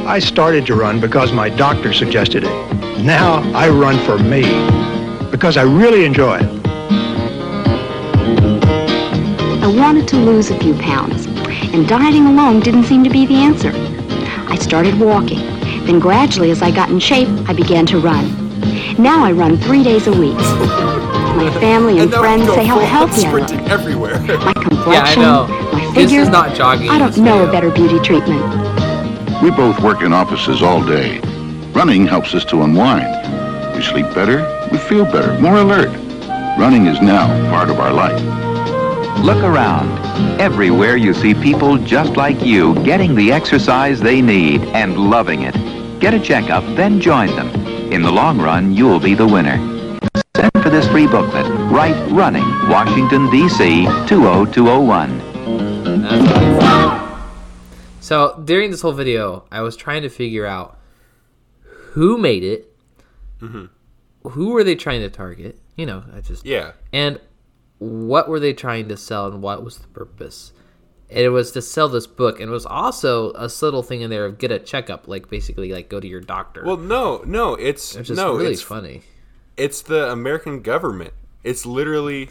I 0.07 0.19
started 0.19 0.67
to 0.67 0.75
run 0.75 1.01
because 1.01 1.33
my 1.33 1.49
doctor 1.49 1.93
suggested 1.93 2.45
it. 2.45 3.03
Now 3.05 3.37
I 3.55 3.69
run 3.69 3.99
for 4.05 4.19
me 4.19 4.43
because 5.31 5.57
I 5.57 5.63
really 5.63 6.05
enjoy 6.05 6.39
it. 6.41 6.60
Wanted 9.77 10.09
to 10.09 10.17
lose 10.17 10.51
a 10.51 10.59
few 10.59 10.75
pounds, 10.75 11.27
and 11.75 11.87
dieting 11.89 12.27
alone 12.27 12.61
didn't 12.61 12.85
seem 12.85 13.05
to 13.05 13.11
be 13.11 13.27
the 13.27 13.35
answer. 13.35 13.73
I 14.49 14.57
started 14.57 14.99
walking. 14.99 15.39
Then 15.87 15.99
gradually, 15.99 16.51
as 16.51 16.63
I 16.63 16.71
got 16.71 16.91
in 16.91 16.99
shape, 16.99 17.29
I 17.49 17.53
began 17.53 17.87
to 17.87 17.99
run. 18.01 18.25
Now 19.01 19.25
I 19.25 19.33
run 19.33 19.57
three 19.57 19.83
days 19.83 20.07
a 20.07 20.13
week. 20.13 20.37
My 20.37 21.51
family 21.61 22.01
and, 22.01 22.11
now 22.11 22.19
we 22.21 22.23
friends 22.23 22.55
say 22.55 22.65
how 22.65 22.75
full-on 22.77 22.91
healthy 22.91 23.25
I 23.27 23.33
look. 23.33 23.49
sprinting 23.49 23.71
everywhere. 23.71 24.21
My 24.45 24.53
complexion, 24.53 24.93
Yeah, 24.93 25.05
I 25.05 25.15
know. 25.15 25.73
my 25.73 25.85
This 25.95 25.95
figure. 25.95 26.21
is 26.21 26.29
not 26.29 26.55
jogging. 26.55 26.91
I 26.91 26.99
don't 26.99 27.17
know 27.19 27.49
a 27.49 27.53
better 27.53 27.71
beauty 27.71 27.99
treatment. 28.01 28.43
We 29.43 29.51
both 29.51 29.81
work 29.81 30.03
in 30.03 30.13
offices 30.13 30.63
all 30.63 30.85
day. 30.85 31.21
Running 31.73 32.07
helps 32.07 32.35
us 32.35 32.45
to 32.47 32.63
unwind. 32.63 33.07
We 33.75 33.83
sleep 33.83 34.07
better, 34.15 34.43
we 34.71 34.77
feel 34.79 35.05
better, 35.07 35.39
more 35.41 35.57
alert. 35.57 35.89
Running 36.59 36.87
is 36.87 37.01
now 37.01 37.27
part 37.51 37.71
of 37.71 37.81
our 37.81 37.93
life. 37.93 38.21
Look 39.19 39.43
around. 39.43 39.91
Everywhere 40.41 40.97
you 40.97 41.13
see 41.13 41.35
people 41.35 41.77
just 41.77 42.17
like 42.17 42.41
you 42.43 42.75
getting 42.85 43.15
the 43.15 43.33
exercise 43.33 44.01
they 44.01 44.23
need 44.23 44.63
and 44.75 44.97
loving 44.97 45.43
it. 45.43 45.55
Get 46.01 46.15
a 46.15 46.21
checkup, 46.21 46.65
then 46.77 47.01
join 47.01 47.29
them. 47.37 47.49
In 47.93 48.03
the 48.03 48.11
long 48.11 48.41
run, 48.41 48.73
you'll 48.73 49.01
be 49.01 49.15
the 49.15 49.27
winner. 49.27 49.59
Send 50.37 50.53
for 50.63 50.71
this 50.71 50.89
free 50.89 51.07
booklet. 51.07 51.47
Write 51.71 52.11
Running, 52.11 52.45
Washington, 52.69 53.31
D.C. 53.31 53.85
20201. 54.07 55.31
So 58.01 58.41
during 58.45 58.71
this 58.71 58.81
whole 58.81 58.93
video, 58.93 59.45
I 59.53 59.61
was 59.61 59.77
trying 59.77 60.03
to 60.03 60.09
figure 60.09 60.47
out 60.47 60.79
who 61.93 62.19
made 62.19 62.43
it, 62.43 62.77
mm-hmm. 63.41 63.67
who 64.29 64.51
were 64.51 64.65
they 64.65 64.75
trying 64.75 65.01
to 65.03 65.11
target. 65.11 65.59
You 65.77 65.87
know, 65.87 66.03
I 66.15 66.21
just 66.21 66.45
yeah. 66.45 66.73
and 66.93 67.21
what 67.81 68.29
were 68.29 68.39
they 68.39 68.53
trying 68.53 68.89
to 68.89 68.97
sell 68.97 69.27
and 69.27 69.43
what 69.43 69.65
was 69.65 69.79
the 69.79 69.89
purpose. 69.89 70.53
And 71.09 71.19
it 71.19 71.31
was 71.31 71.51
to 71.53 71.63
sell 71.63 71.89
this 71.89 72.07
book, 72.07 72.39
and 72.39 72.49
it 72.49 72.53
was 72.53 72.67
also 72.67 73.33
a 73.33 73.49
subtle 73.49 73.83
thing 73.83 74.01
in 74.01 74.11
there 74.11 74.25
of 74.27 74.39
get 74.39 74.53
a 74.53 74.61
checkup, 74.61 75.09
like 75.09 75.29
basically 75.29 75.73
like 75.73 75.89
go 75.89 75.99
to 75.99 76.07
your 76.07 76.21
doctor. 76.21 76.63
Well, 76.65 76.77
no, 76.77 77.25
no, 77.27 77.55
it's 77.55 77.97
which 77.97 78.11
is 78.11 78.17
no, 78.17 78.37
really 78.37 78.53
it's 78.53 78.63
funny. 78.63 79.03
it's 79.57 79.83
the 79.83 80.09
American 80.13 80.63
government. 80.63 81.15
It's 81.43 81.67
literally 81.67 82.29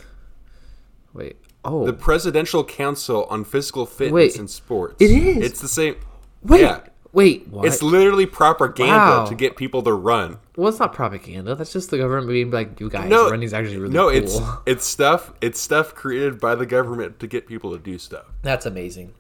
Wait, 1.13 1.35
oh, 1.65 1.85
the 1.85 1.91
Presidential 1.91 2.63
Council 2.63 3.25
on 3.29 3.43
Physical 3.43 3.85
Fitness 3.85 4.13
Wait, 4.13 4.39
and 4.39 4.49
Sports. 4.49 4.95
it 4.99 5.11
is? 5.11 5.45
It's 5.45 5.59
the 5.59 5.67
same. 5.67 5.95
wait, 6.43 6.61
yeah, 6.61 6.81
wait, 7.13 7.47
what? 7.47 7.65
it's 7.65 7.81
literally 7.81 8.25
propaganda 8.25 8.93
Wow. 8.93 9.25
to 9.25 9.35
get 9.35 9.55
people 9.55 9.81
to 9.83 9.93
run. 9.93 10.37
well, 10.55 10.67
it's 10.69 10.79
not 10.79 10.93
propaganda. 10.93 11.55
That's 11.55 11.73
just 11.73 11.89
the 11.89 11.97
government 11.97 12.27
being 12.27 12.51
like, 12.51 12.79
you 12.79 12.89
guys, 12.89 13.09
No, 13.09 13.29
running's 13.29 13.53
actually 13.53 13.77
really 13.77 13.93
no, 13.93 14.09
cool. 14.09 14.17
it's 14.17 14.39
it's 14.65 14.85
stuff. 14.85 15.33
It's 15.41 15.59
stuff 15.59 15.95
created 15.95 16.39
by 16.39 16.55
the 16.55 16.65
government 16.65 17.19
to 17.19 17.27
get 17.27 17.47
people 17.47 17.71
to 17.71 17.79
do 17.79 17.97
stuff. 17.97 18.25
That's 18.41 18.65
amazing. 18.65 19.13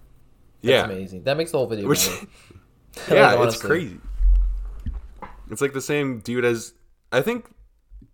Yeah, 0.61 0.83
amazing. 0.85 1.23
That 1.23 1.37
makes 1.37 1.51
the 1.51 1.57
whole 1.57 1.67
video 1.67 1.87
Which- 1.87 2.07
yeah, 3.09 3.33
Like, 3.33 3.47
it's 3.47 3.61
crazy. 3.61 3.99
It's 5.49 5.61
like 5.61 5.73
the 5.73 5.81
same 5.81 6.19
dude 6.19 6.45
as 6.45 6.73
I 7.11 7.21
think. 7.21 7.45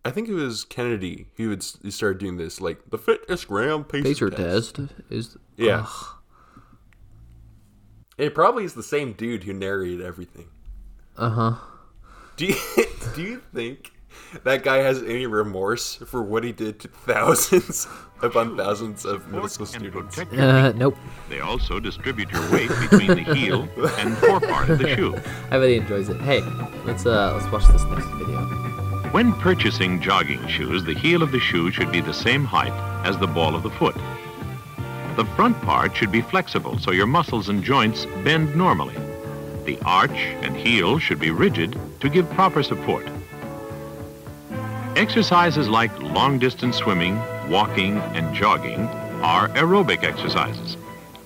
I 0.03 0.11
think 0.11 0.29
it 0.29 0.33
was 0.35 0.63
Kennedy 0.63 1.27
who 1.35 1.49
would 1.49 1.63
started 1.63 2.19
doing 2.19 2.37
this, 2.37 2.61
like 2.61 2.91
the 2.91 2.97
fitness 2.99 3.43
gram 3.45 3.83
pacer, 3.83 4.03
Pacer 4.03 4.29
test. 4.29 4.75
test 4.75 4.91
is 5.09 5.37
Yeah. 5.57 5.85
Ugh. 5.87 6.05
It 8.17 8.33
probably 8.33 8.63
is 8.63 8.73
the 8.73 8.83
same 8.83 9.13
dude 9.13 9.43
who 9.43 9.53
narrated 9.53 10.01
everything. 10.01 10.47
Uh 11.17 11.29
huh. 11.29 11.53
Do 12.37 12.45
you 12.45 12.55
do 13.15 13.21
you 13.21 13.41
think 13.53 13.91
that 14.43 14.63
guy 14.63 14.77
has 14.77 15.03
any 15.03 15.25
remorse 15.25 15.95
for 15.95 16.21
what 16.23 16.43
he 16.43 16.51
did 16.51 16.79
to 16.81 16.87
thousands 16.87 17.87
upon 18.21 18.55
thousands 18.55 19.05
of 19.05 19.27
middle 19.29 19.47
school 19.49 19.65
students? 19.65 20.17
Uh, 20.17 20.71
nope. 20.75 20.95
They 21.29 21.41
also 21.41 21.79
distribute 21.79 22.31
your 22.31 22.51
weight 22.51 22.69
between 22.89 23.07
the 23.07 23.33
heel 23.35 23.69
and 23.97 24.17
forepart 24.17 24.69
of 24.69 24.79
the 24.79 24.95
shoe. 24.95 25.15
I 25.51 25.59
bet 25.59 25.69
he 25.69 25.75
enjoys 25.75 26.09
it. 26.09 26.19
Hey, 26.21 26.41
let's 26.85 27.05
uh 27.05 27.33
let's 27.33 27.51
watch 27.51 27.67
this 27.67 27.83
next 27.83 28.07
video. 28.17 28.41
When 29.11 29.33
purchasing 29.33 30.01
jogging 30.01 30.45
shoes, 30.47 30.83
the 30.83 30.93
heel 30.93 31.21
of 31.23 31.31
the 31.31 31.39
shoe 31.39 31.71
should 31.71 31.91
be 31.91 32.01
the 32.01 32.13
same 32.13 32.43
height 32.43 32.73
as 33.05 33.17
the 33.17 33.27
ball 33.27 33.55
of 33.55 33.63
the 33.63 33.69
foot. 33.69 33.95
The 35.15 35.25
front 35.37 35.61
part 35.61 35.95
should 35.95 36.11
be 36.11 36.21
flexible 36.21 36.77
so 36.77 36.91
your 36.91 37.07
muscles 37.07 37.47
and 37.47 37.63
joints 37.63 38.05
bend 38.25 38.53
normally. 38.53 38.95
The 39.63 39.79
arch 39.85 40.19
and 40.43 40.55
heel 40.57 40.99
should 40.99 41.19
be 41.19 41.31
rigid 41.31 41.79
to 42.01 42.09
give 42.09 42.29
proper 42.31 42.61
support. 42.63 43.07
Exercises 44.97 45.69
like 45.69 45.97
long 46.01 46.37
distance 46.37 46.75
swimming, 46.75 47.17
walking, 47.49 47.97
and 48.13 48.35
jogging 48.35 48.87
are 49.21 49.47
aerobic 49.49 50.03
exercises, 50.03 50.75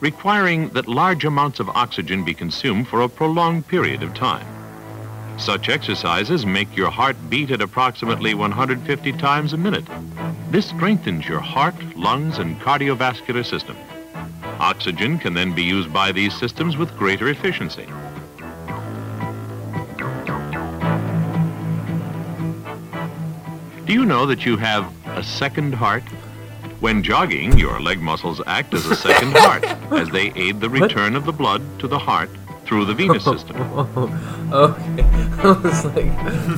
requiring 0.02 0.70
that 0.70 0.88
large 0.88 1.26
amounts 1.26 1.60
of 1.60 1.70
oxygen 1.70 2.24
be 2.24 2.36
consumed 2.36 2.88
for 2.88 3.02
a 3.02 3.10
prolonged 3.10 3.68
period 3.68 4.04
of 4.04 4.14
time. 4.14 4.59
Such 5.40 5.70
exercises 5.70 6.46
make 6.46 6.76
your 6.76 6.90
heart 6.90 7.16
beat 7.30 7.50
at 7.50 7.62
approximately 7.62 8.34
150 8.34 9.14
times 9.14 9.54
a 9.54 9.58
minute. 9.58 9.86
This 10.52 10.66
strengthens 10.66 11.26
your 11.26 11.40
heart, 11.40 11.76
lungs, 11.96 12.40
and 12.40 12.60
cardiovascular 12.60 13.46
system. 13.46 13.78
Oxygen 14.60 15.18
can 15.18 15.34
then 15.34 15.56
be 15.56 15.64
used 15.64 15.94
by 15.94 16.12
these 16.12 16.38
systems 16.38 16.76
with 16.76 16.96
greater 16.98 17.30
efficiency. 17.30 17.86
Do 23.86 23.94
you 23.94 24.06
know 24.06 24.26
that 24.26 24.46
you 24.46 24.58
have 24.58 24.94
a 25.06 25.24
second 25.24 25.74
heart? 25.74 26.04
When 26.82 27.02
jogging, 27.02 27.58
your 27.58 27.80
leg 27.80 28.02
muscles 28.02 28.42
act 28.46 28.74
as 28.74 28.86
a 28.86 28.96
second 28.96 29.32
heart 29.38 29.64
as 29.94 30.10
they 30.10 30.34
aid 30.36 30.60
the 30.60 30.70
return 30.70 31.16
of 31.16 31.26
the 31.26 31.32
blood 31.32 31.62
to 31.80 31.88
the 31.88 31.98
heart 31.98 32.30
through 32.70 32.86
the 32.86 32.94
venous 32.94 33.24
system. 33.26 33.58
Okay. 34.52 35.04
I 35.44 35.52
was 35.64 35.86
like, 35.86 36.06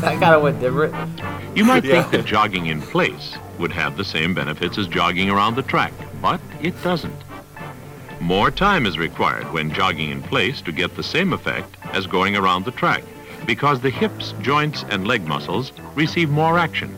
that 0.01 0.20
kind 0.22 0.34
of 0.36 0.41
went 0.44 0.60
different. 0.62 0.94
You 1.56 1.65
might 1.65 1.84
Yeah. 1.84 2.03
think 2.03 2.12
that 2.12 2.25
jogging 2.25 2.68
in 2.68 2.82
place 2.82 3.36
would 3.60 3.72
have 3.74 3.98
the 3.98 4.06
same 4.06 4.34
benefits 4.34 4.77
as 4.77 4.88
jogging 4.88 5.30
around 5.30 5.56
the 5.56 5.62
track, 5.62 5.91
but 6.22 6.39
it 6.62 6.74
doesn't. 6.84 7.15
More 8.22 8.50
time 8.51 8.86
is 8.86 8.98
required 8.98 9.51
when 9.51 9.74
jogging 9.74 10.10
in 10.10 10.22
place 10.22 10.62
to 10.62 10.72
get 10.72 10.96
the 10.96 11.03
same 11.03 11.34
effect 11.34 11.75
as 11.94 12.08
going 12.08 12.36
around 12.38 12.63
the 12.65 12.72
track 12.72 13.03
because 13.46 13.82
the 13.82 13.89
hips, 13.89 14.34
joints, 14.41 14.86
and 14.89 15.06
leg 15.08 15.25
muscles 15.27 15.72
receive 15.96 16.30
more 16.30 16.58
action. 16.58 16.96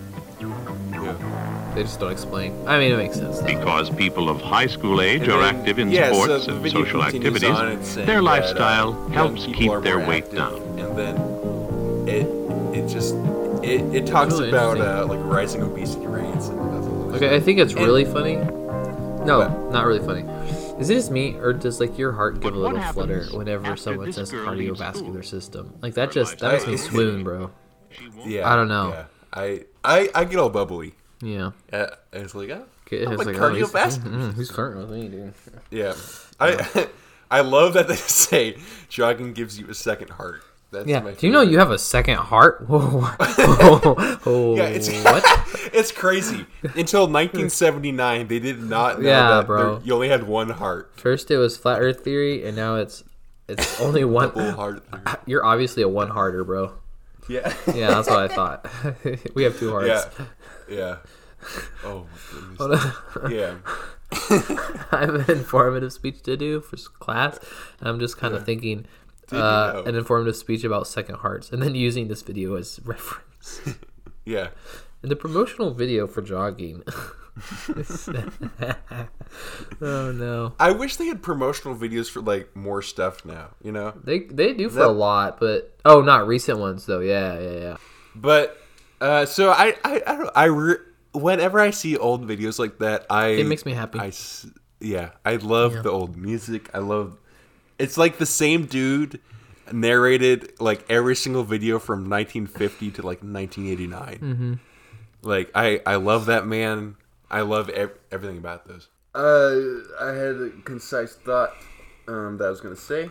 They 1.76 1.84
just 1.84 2.00
don't 2.00 2.12
explain. 2.12 2.68
I 2.68 2.78
mean, 2.80 2.92
it 2.92 2.98
makes 2.98 3.16
sense. 3.16 3.40
Though. 3.40 3.48
Because 3.48 3.90
people 3.90 4.30
of 4.30 4.42
high 4.42 4.68
school 4.68 5.02
age 5.02 5.24
And 5.24 5.32
are 5.32 5.42
active 5.44 5.80
in 5.80 5.90
yeah, 5.92 6.12
sports 6.14 6.46
the 6.46 6.54
and 6.56 6.72
social 6.72 7.04
activities, 7.04 7.44
on, 7.50 7.68
it's 7.74 7.96
their 7.96 8.06
that, 8.06 8.18
uh, 8.18 8.22
lifestyle 8.22 8.92
young 8.92 9.12
helps 9.12 9.46
keep 9.46 9.72
their 9.82 10.00
weight 10.00 10.26
active, 10.26 10.38
down. 10.38 10.80
And 10.80 10.98
then 10.98 12.08
it 12.08 12.28
it 12.78 12.88
just 12.88 13.16
it, 13.64 13.82
it 13.96 14.06
talks 14.08 14.34
Really 14.36 14.50
about 14.50 14.80
uh, 14.80 15.06
like 15.08 15.20
rising 15.24 15.62
obesity 15.64 16.06
rates 16.06 16.48
and 16.50 16.60
that's 16.60 16.86
all 16.88 17.16
Okay, 17.16 17.36
I 17.36 17.40
think 17.40 17.60
it's 17.60 17.74
And- 17.74 17.82
really 17.86 18.06
funny. 18.06 18.36
No, 19.26 19.40
What? 19.40 19.72
not 19.72 19.86
really 19.86 20.06
funny. 20.06 20.22
Is 20.80 20.90
it 20.90 20.96
just 20.96 21.12
me, 21.12 21.36
or 21.38 21.54
does 21.54 21.80
like 21.80 21.98
your 21.98 22.12
heart 22.12 22.42
give 22.42 22.54
a 22.54 22.58
little 22.58 22.82
flutter 22.92 23.24
whenever 23.32 23.78
someone 23.78 24.12
says 24.12 24.32
cardiovascular 24.32 25.24
system? 25.24 25.74
Like 25.82 25.94
that 25.94 26.12
just 26.12 26.40
that 26.40 26.52
makes 26.52 26.68
me 26.68 26.78
swoon, 26.78 27.24
bro. 27.24 27.52
Yeah, 28.26 28.52
I 28.52 28.56
don't 28.58 28.68
know. 28.68 28.90
Yeah. 28.90 29.06
I, 29.34 29.64
I 29.84 30.10
I 30.14 30.26
get 30.26 30.38
all 30.40 30.50
bubbly. 30.50 30.94
Yeah. 31.24 31.52
Uh, 31.72 31.88
it's 32.12 32.36
like 32.36 32.50
oh, 32.50 32.66
Okay, 32.88 33.06
I'm 33.06 33.14
it's 33.14 33.26
like 33.26 33.36
like, 33.36 33.38
oh, 33.42 33.54
he's- 33.54 33.72
cardiovascular. 33.72 34.34
Who's 34.34 34.52
flirting 34.52 34.80
with 34.82 34.90
me, 34.92 35.08
dude? 35.08 35.34
yeah. 35.72 35.94
I 36.40 36.88
I 37.32 37.42
love 37.42 37.74
that 37.74 37.88
they 37.88 37.96
say 38.26 38.58
jogging 38.90 39.34
gives 39.34 39.58
you 39.60 39.68
a 39.70 39.74
second 39.74 40.10
heart. 40.12 40.42
That's 40.72 40.88
Yeah. 40.88 41.02
Do 41.18 41.28
you 41.28 41.32
know 41.34 41.42
you 41.42 41.60
have 41.60 41.70
a 41.72 41.78
second 41.78 42.18
heart? 42.18 42.66
Whoa. 42.68 42.80
Whoa. 42.80 43.94
Whoa. 44.24 44.56
Yeah, 44.56 44.64
it's 44.66 44.90
what? 45.04 45.24
it's 45.74 45.92
crazy. 45.92 46.46
Until 46.76 47.02
1979, 47.08 48.28
they 48.28 48.40
did 48.40 48.62
not 48.64 49.00
know 49.02 49.08
Yeah, 49.08 49.30
that 49.30 49.46
bro. 49.48 49.82
you 49.84 49.94
only 49.94 50.10
had 50.10 50.24
one 50.28 50.50
heart. 50.50 50.92
First 50.98 51.30
it 51.32 51.38
was 51.38 51.58
flat 51.58 51.80
Earth 51.82 52.04
theory, 52.04 52.44
and 52.46 52.56
now 52.58 52.76
it's 52.78 53.04
it's 53.48 53.80
only 53.82 54.04
one. 54.04 54.30
Heart. 54.32 54.84
theory. 54.90 55.18
You're 55.28 55.46
obviously 55.46 55.84
a 55.84 55.88
one 55.88 56.10
hearter, 56.10 56.44
bro. 56.44 56.74
Yeah. 57.30 57.54
Yeah, 57.74 57.88
that's 57.90 58.10
what 58.10 58.20
I 58.20 58.28
thought. 58.28 58.68
we 59.36 59.44
have 59.44 59.58
two 59.60 59.70
hearts. 59.72 59.88
Yeah. 59.88 60.26
Yeah. 60.70 60.98
Oh 61.84 62.06
my 62.12 62.58
goodness. 62.58 63.32
Yeah. 63.32 63.56
I 64.92 65.00
have 65.02 65.16
an 65.16 65.32
informative 65.38 65.92
speech 65.92 66.22
to 66.24 66.38
do 66.38 66.62
for 66.62 66.78
class, 67.00 67.38
and 67.80 67.90
I'm 67.90 68.00
just 68.00 68.18
kind 68.18 68.34
of 68.34 68.46
thinking 68.46 68.86
uh, 69.32 69.84
an 69.86 69.96
informative 69.96 70.36
speech 70.36 70.64
about 70.64 70.88
second 70.88 71.16
hearts, 71.16 71.52
and 71.52 71.62
then 71.62 71.76
using 71.76 72.08
this 72.08 72.22
video 72.22 72.56
as 72.56 72.80
reference. 72.86 73.62
Yeah. 74.26 74.50
And 75.02 75.12
the 75.12 75.18
promotional 75.18 75.74
video 75.74 76.08
for 76.08 76.22
jogging. 76.22 76.82
oh 79.82 80.12
no, 80.12 80.54
I 80.60 80.72
wish 80.72 80.96
they 80.96 81.08
had 81.08 81.22
promotional 81.22 81.76
videos 81.76 82.10
for 82.10 82.22
like 82.22 82.56
more 82.56 82.82
stuff 82.82 83.26
now, 83.26 83.50
you 83.62 83.72
know? 83.72 83.94
they 84.04 84.20
they 84.20 84.54
do 84.54 84.70
for 84.70 84.76
That- 84.80 84.88
a 84.88 84.92
lot, 84.92 85.40
but 85.40 85.76
oh, 85.84 86.02
not 86.02 86.28
recent 86.28 86.60
ones 86.60 86.86
though. 86.86 87.00
Yeah, 87.02 87.38
yeah, 87.40 87.52
yeah. 87.60 87.78
But 88.16 88.58
uh 89.04 89.26
so 89.28 89.52
I 89.52 89.76
I 89.84 89.94
I 90.08 90.14
don't 90.18 90.30
I 90.36 90.46
re- 90.46 90.84
whenever 91.14 91.60
I 91.60 91.72
see 91.72 91.98
old 91.98 92.26
videos 92.28 92.58
like 92.58 92.80
that, 92.80 93.06
I 93.10 93.28
It 93.44 93.48
makes 93.48 93.66
me 93.66 93.74
happy. 93.74 94.00
I 94.00 94.08
s- 94.08 94.48
yeah, 94.80 95.12
I 95.26 95.36
love 95.38 95.84
the 95.84 95.92
old 95.92 96.16
music. 96.18 96.70
I 96.74 96.80
love 96.80 97.20
It's 97.78 97.98
like 97.98 98.18
the 98.18 98.26
same 98.26 98.66
dude 98.66 99.20
narrated 99.72 100.54
like 100.60 100.86
every 100.90 101.16
single 101.16 101.44
video 101.44 101.80
from 101.80 102.10
1950 102.10 102.92
to 102.92 103.02
like 103.02 103.20
1989. 103.24 104.20
Mm-hmm. 104.20 104.54
Like 105.22 105.52
I 105.56 105.82
I 105.86 105.96
love 105.96 106.26
that 106.28 106.46
man. 106.48 106.96
I 107.30 107.42
love 107.42 107.70
ev- 107.70 107.98
everything 108.12 108.38
about 108.38 108.68
those. 108.68 108.90
Uh, 109.16 109.82
I 110.02 110.12
had 110.14 110.36
a 110.42 110.50
concise 110.66 111.16
thought 111.16 111.54
um, 112.08 112.38
that 112.38 112.46
I 112.48 112.50
was 112.50 112.62
gonna 112.62 112.76
say, 112.76 113.10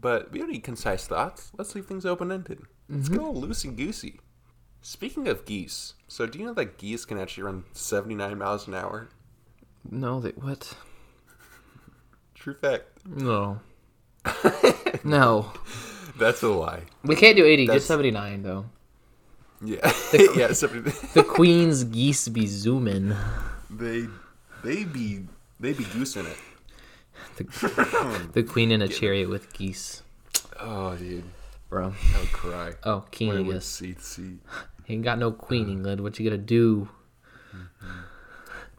but 0.00 0.30
we 0.32 0.38
don't 0.38 0.50
need 0.50 0.62
concise 0.62 1.06
thoughts. 1.06 1.50
Let's 1.58 1.74
leave 1.74 1.86
things 1.86 2.04
open 2.06 2.30
ended. 2.32 2.60
Let's 2.88 3.08
Mm-hmm. 3.08 3.18
go 3.18 3.32
loosey 3.32 3.74
goosey. 3.74 4.20
Speaking 4.86 5.28
of 5.28 5.46
geese, 5.46 5.94
so 6.08 6.26
do 6.26 6.38
you 6.38 6.44
know 6.44 6.52
that 6.52 6.76
geese 6.76 7.06
can 7.06 7.18
actually 7.18 7.44
run 7.44 7.64
79 7.72 8.36
miles 8.36 8.68
an 8.68 8.74
hour? 8.74 9.08
No, 9.90 10.20
they 10.20 10.32
what? 10.32 10.76
True 12.34 12.52
fact. 12.52 12.84
No. 13.06 13.60
no. 15.04 15.50
That's 16.18 16.42
a 16.42 16.48
lie. 16.48 16.82
We 17.02 17.16
can't 17.16 17.34
do 17.34 17.46
80, 17.46 17.64
That's- 17.66 17.80
just 17.84 17.88
79 17.88 18.42
though. 18.42 18.66
Yeah, 19.64 19.90
yeah. 20.36 20.52
70, 20.52 20.90
The 21.14 21.24
queen's 21.24 21.84
geese 21.84 22.28
be 22.28 22.46
zooming. 22.46 23.14
they 23.70 24.04
they 24.62 24.84
be 24.84 25.24
they 25.60 25.72
be 25.72 25.84
goose 25.84 26.16
in 26.16 26.26
it. 26.26 26.36
The, 27.36 28.28
the 28.34 28.42
queen 28.42 28.70
in 28.70 28.82
a 28.82 28.88
chariot 28.88 29.30
with 29.30 29.50
geese, 29.54 30.02
Oh, 30.60 30.94
dude, 30.96 31.24
bro. 31.70 31.94
I 32.14 32.20
would 32.20 32.32
cry. 32.32 32.72
Oh, 32.82 33.04
king, 33.10 33.28
When 33.28 33.38
I 33.38 33.56
I 33.56 33.60
went 34.88 34.92
guess. 34.92 34.92
seat 34.92 34.92
seat. 34.92 34.94
Ain't 34.94 35.04
got 35.04 35.18
no 35.18 35.32
queen, 35.32 35.68
England. 35.68 36.00
What 36.00 36.18
you 36.18 36.30
gonna 36.30 36.42
do? 36.42 36.88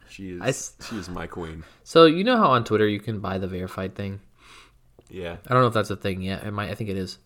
She 0.09 0.29
is 0.29 0.41
I 0.79 0.85
she 0.85 0.97
is 0.97 1.09
my 1.09 1.27
queen. 1.27 1.63
So 1.83 2.05
you 2.05 2.23
know 2.23 2.37
how 2.37 2.51
on 2.51 2.63
Twitter 2.63 2.87
you 2.87 2.99
can 2.99 3.19
buy 3.19 3.37
the 3.37 3.47
verified 3.47 3.95
thing. 3.95 4.21
Yeah, 5.09 5.37
I 5.47 5.53
don't 5.53 5.61
know 5.61 5.67
if 5.67 5.73
that's 5.73 5.89
a 5.89 5.95
thing 5.95 6.21
yet. 6.21 6.43
It 6.43 6.51
might. 6.51 6.69
I 6.69 6.75
think 6.75 6.89
it 6.89 6.97
is. 6.97 7.17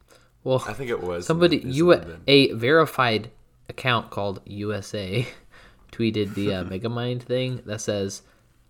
Well, 0.43 0.63
I 0.67 0.73
think 0.73 0.89
it 0.89 1.01
was 1.03 1.25
somebody 1.25 1.57
you 1.57 2.01
a 2.27 2.53
verified 2.53 3.31
account 3.69 4.09
called 4.09 4.41
USA 4.45 5.27
tweeted 5.91 6.33
the 6.33 6.53
uh, 6.53 6.63
Megamind 6.65 7.23
thing 7.23 7.61
that 7.65 7.81
says 7.81 8.21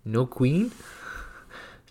"No 0.06 0.25
Queen" 0.25 0.72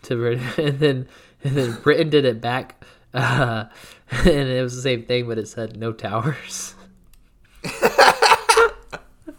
to 0.02 0.16
Britain, 0.16 0.64
and 0.64 0.78
then 0.78 1.08
and 1.44 1.56
then 1.56 1.80
Britain 1.82 2.10
did 2.10 2.24
it 2.24 2.40
back, 2.40 2.84
uh, 3.14 3.64
and 4.10 4.26
it 4.26 4.62
was 4.62 4.76
the 4.76 4.82
same 4.82 5.04
thing, 5.04 5.26
but 5.28 5.38
it 5.38 5.48
said 5.48 5.76
"No 5.76 5.92
towers." 5.92 6.74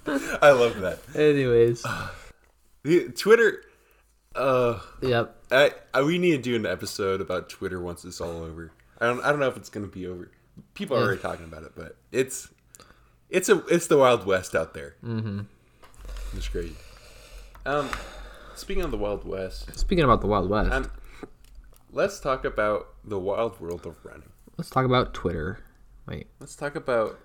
I 0.41 0.51
love 0.51 0.79
that. 0.81 0.99
Anyways, 1.15 1.85
Twitter. 3.17 3.63
Uh, 4.35 4.79
yep. 5.01 5.35
I, 5.51 5.71
I 5.93 6.01
we 6.03 6.17
need 6.17 6.31
to 6.31 6.37
do 6.41 6.55
an 6.55 6.65
episode 6.65 7.19
about 7.21 7.49
Twitter 7.49 7.79
once 7.81 8.05
it's 8.05 8.21
all 8.21 8.43
over. 8.43 8.71
I 9.01 9.07
don't 9.07 9.21
I 9.21 9.29
don't 9.31 9.39
know 9.39 9.47
if 9.47 9.57
it's 9.57 9.69
gonna 9.69 9.87
be 9.87 10.07
over. 10.07 10.31
People 10.73 10.97
are 10.97 11.01
already 11.03 11.21
talking 11.21 11.45
about 11.45 11.63
it, 11.63 11.71
but 11.75 11.95
it's 12.11 12.49
it's 13.29 13.49
a 13.49 13.65
it's 13.67 13.87
the 13.87 13.97
Wild 13.97 14.25
West 14.25 14.55
out 14.55 14.73
there. 14.73 14.95
Mm-hmm. 15.03 15.41
It's 16.35 16.47
great. 16.47 16.75
Um, 17.65 17.89
speaking 18.55 18.83
of 18.83 18.91
the 18.91 18.97
Wild 18.97 19.25
West, 19.25 19.77
Speaking 19.77 20.03
about 20.05 20.21
the 20.21 20.27
Wild 20.27 20.49
West, 20.49 20.71
um, 20.71 20.91
let's 21.91 22.19
talk 22.19 22.45
about 22.45 22.87
the 23.03 23.19
wild 23.19 23.59
world 23.59 23.85
of 23.85 23.95
running. 24.05 24.29
let's 24.57 24.69
talk 24.69 24.85
about 24.85 25.13
Twitter. 25.13 25.59
Wait, 26.07 26.27
Let's 26.39 26.55
talk 26.55 26.75
about. 26.75 27.19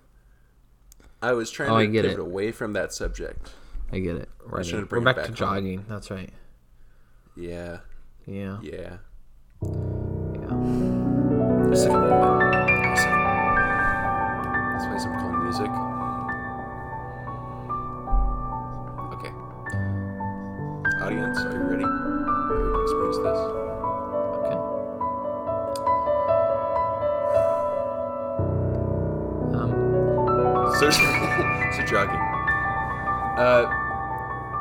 I 1.25 1.33
was 1.33 1.51
trying 1.51 1.71
Oh, 1.71 1.77
I 1.77 1.87
to 1.87 1.93
get 1.93 2.05
it. 2.05 2.19
away 2.19 2.53
from 2.53 2.75
that 2.75 2.93
subject. 2.93 3.51
I 3.93 3.99
get 4.01 4.17
it. 4.17 4.29
Right. 4.45 4.65
We're 4.91 4.99
it 4.99 5.05
back, 5.05 5.17
back 5.17 5.25
to 5.25 5.29
home. 5.31 5.35
jogging. 5.37 5.85
That's 5.89 6.11
right. 6.11 6.31
Yeah, 7.37 7.79
Yeah. 8.27 8.59
yeah. 8.63 8.97
Yeah. 9.63 10.59
Just 11.71 11.87
a 11.87 11.91
second. 11.91 12.44
Uh, 33.37 33.67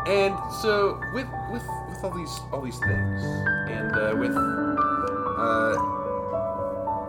and 0.07 0.35
so 0.61 0.99
with 1.13 1.27
with 1.51 1.63
with 1.89 2.03
all 2.03 2.11
these 2.11 2.39
all 2.51 2.61
these 2.61 2.79
things, 2.79 3.23
and 3.69 3.91
uh, 3.95 4.15
with 4.17 4.35
uh, 5.37 5.75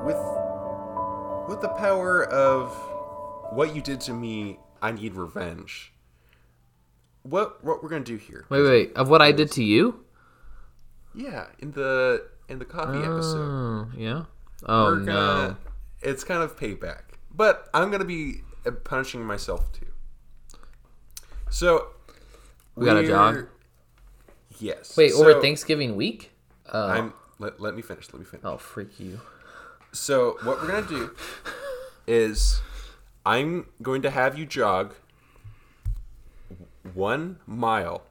with 0.04 0.21
with 1.49 1.61
the 1.61 1.68
power 1.78 2.25
of 2.26 2.71
what 3.52 3.75
you 3.75 3.80
did 3.80 4.00
to 4.02 4.12
me, 4.12 4.59
I 4.83 4.92
need 4.92 5.14
revenge. 5.14 5.92
What 7.23 7.64
what 7.64 7.83
we're 7.83 7.88
gonna 7.88 8.04
do 8.04 8.16
here? 8.16 8.44
Wait, 8.50 8.62
wait. 8.62 8.92
Of 8.97 9.09
what 9.09 9.23
I 9.23 9.33
did 9.33 9.50
to 9.52 9.64
you? 9.64 10.04
Yeah, 11.14 11.47
in 11.59 11.73
the 11.73 12.26
in 12.49 12.59
the 12.59 12.64
coffee 12.64 12.99
episode. 12.99 13.38
Oh, 13.40 13.90
yeah. 13.97 14.25
Oh 14.66 14.85
we're 14.85 15.00
no. 15.00 15.56
It's 16.02 16.23
kind 16.25 16.42
of 16.42 16.59
payback, 16.59 17.16
but 17.35 17.68
I'm 17.73 17.90
gonna 17.90 18.04
be 18.04 18.42
uh, 18.66 18.73
punishing 18.73 19.25
myself 19.25 19.73
too. 19.73 19.87
So 21.54 21.87
We 22.75 22.84
got 22.84 22.96
a 22.96 23.06
jog? 23.06 23.46
Yes. 24.58 24.96
Wait, 24.96 25.12
so 25.12 25.20
over 25.20 25.40
Thanksgiving 25.40 25.94
week? 25.94 26.32
Uh, 26.73 26.87
I'm. 26.87 27.12
Let, 27.38 27.61
let 27.61 27.76
me 27.76 27.82
finish. 27.82 28.12
Let 28.12 28.18
me 28.18 28.25
finish. 28.25 28.44
oh, 28.44 28.56
freak 28.56 28.99
you. 28.99 29.20
So 29.92 30.37
what 30.42 30.61
we're 30.61 30.66
gonna 30.66 30.88
do 30.88 31.12
is 32.08 32.61
I'm 33.24 33.66
going 33.81 34.02
to 34.02 34.11
have 34.11 34.37
you 34.37 34.46
jog 34.46 34.94
one 36.92 37.38
mile 37.46 38.02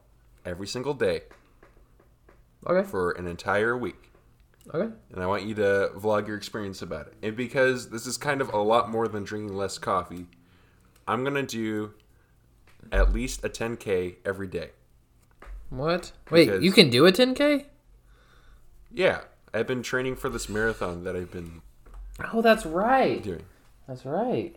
every 0.46 0.68
single 0.68 0.94
day 0.94 1.24
Okay. 2.66 2.88
for 2.88 3.12
an 3.12 3.28
entire 3.28 3.78
week. 3.78 4.10
Okay. 4.74 4.90
and 5.12 5.22
I 5.22 5.28
want 5.28 5.44
you 5.44 5.54
to 5.56 5.92
vlog 5.98 6.28
your 6.28 6.38
experience 6.38 6.82
about 6.82 7.08
it. 7.08 7.16
And 7.22 7.36
because 7.36 7.90
this 7.90 8.08
is 8.08 8.16
kind 8.16 8.40
of 8.40 8.54
a 8.54 8.58
lot 8.58 8.90
more 8.90 9.10
than 9.10 9.26
drinking 9.26 9.54
less 9.54 9.78
coffee, 9.78 10.28
I'm 11.06 11.26
gonna 11.26 11.44
do 11.44 11.94
at 12.92 13.14
least 13.14 13.44
a 13.44 13.50
10k 13.50 14.16
every 14.26 14.48
day. 14.48 14.72
What? 15.70 16.12
Wait, 16.30 16.46
Because- 16.46 16.64
you 16.64 16.72
can 16.72 16.90
do 16.90 17.06
a 17.06 17.12
10k? 17.12 17.66
Yeah, 18.92 19.22
I've 19.54 19.68
been 19.68 19.82
training 19.84 20.16
for 20.18 20.30
this 20.30 20.48
marathon 20.50 21.04
that 21.04 21.16
I've 21.16 21.32
been 21.32 21.62
Oh, 22.32 22.42
that's 22.42 22.66
right. 22.66 23.22
doing. 23.24 23.44
That's 23.88 24.06
right. 24.06 24.56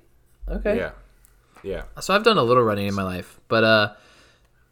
Okay. 0.49 0.77
Yeah, 0.77 0.91
yeah. 1.63 1.85
So 2.01 2.15
I've 2.15 2.23
done 2.23 2.37
a 2.39 2.43
little 2.43 2.63
running 2.63 2.87
in 2.87 2.95
my 2.95 3.03
life, 3.03 3.41
but 3.49 3.65
uh 3.65 3.95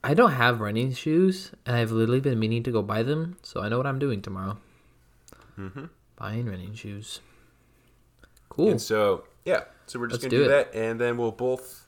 I 0.02 0.12
don't 0.12 0.32
have 0.32 0.60
running 0.60 0.92
shoes, 0.92 1.50
and 1.64 1.74
I've 1.74 1.90
literally 1.90 2.20
been 2.20 2.38
meaning 2.38 2.62
to 2.64 2.70
go 2.70 2.82
buy 2.82 3.02
them. 3.02 3.38
So 3.42 3.62
I 3.62 3.70
know 3.70 3.78
what 3.78 3.86
I'm 3.86 3.98
doing 3.98 4.20
tomorrow. 4.20 4.58
Mm-hmm. 5.58 5.86
Buying 6.16 6.44
running 6.46 6.74
shoes. 6.74 7.20
Cool. 8.50 8.70
And 8.70 8.80
so 8.82 9.24
yeah, 9.46 9.64
so 9.86 9.98
we're 9.98 10.08
just 10.08 10.22
Let's 10.22 10.30
gonna 10.32 10.42
do, 10.42 10.44
do 10.44 10.50
that, 10.50 10.74
and 10.74 11.00
then 11.00 11.16
we'll 11.16 11.32
both 11.32 11.83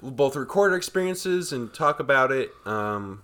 we'll 0.00 0.10
both 0.10 0.36
record 0.36 0.72
our 0.72 0.76
experiences 0.76 1.52
and 1.52 1.72
talk 1.74 2.00
about 2.00 2.30
it 2.32 2.50
um 2.66 3.22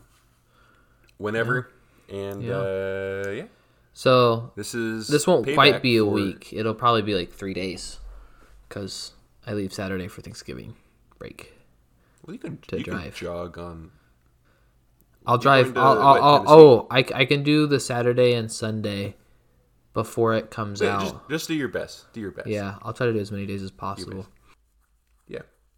whenever. 1.19 1.71
And 2.09 2.43
Yeah. 2.43 2.57
uh 2.57 3.31
yeah, 3.31 3.45
So 3.93 4.53
this 4.57 4.75
is 4.75 5.09
this 5.09 5.27
won't 5.27 5.47
quite 5.55 5.83
be 5.83 5.97
a 5.97 6.01
for- 6.05 6.11
week. 6.11 6.53
It'll 6.53 6.75
probably 6.75 7.03
be 7.03 7.15
like 7.15 7.33
three 7.33 7.55
days, 7.55 7.99
because 8.69 9.13
I 9.47 9.55
leave 9.55 9.73
Saturday 9.73 10.09
for 10.09 10.21
Thanksgiving 10.23 10.75
break. 11.19 11.53
Well, 12.25 12.35
you 12.35 12.39
can 12.41 12.59
to 12.69 12.79
you 12.79 12.85
can 12.85 12.95
drive. 12.95 13.15
jog 13.15 13.59
on 13.59 13.91
I'll 15.27 15.39
drive. 15.39 15.75
to 15.75 15.81
I'll, 15.81 16.01
I'll, 16.01 16.23
I'll, 16.23 16.45
oh, 16.49 16.87
I, 16.91 17.05
I 17.15 17.25
can 17.27 17.43
do 17.43 17.67
the 17.67 17.79
Saturday 17.79 18.33
and 18.35 18.51
Sunday 18.51 19.17
before 19.93 20.35
it 20.35 20.51
comes 20.51 20.81
Yeah, 20.81 20.97
out. 20.97 21.01
just, 21.03 21.15
just 21.29 21.49
do 21.49 21.55
your 21.55 21.69
best. 21.69 22.11
Do 22.13 22.21
your 22.21 22.31
best. 22.31 22.49
yeah, 22.49 22.77
I'll 22.83 22.93
try 22.95 23.07
to 23.07 23.13
do 23.13 23.19
as 23.19 23.31
many 23.31 23.45
days 23.47 23.63
as 23.63 23.71
possible. 23.71 24.27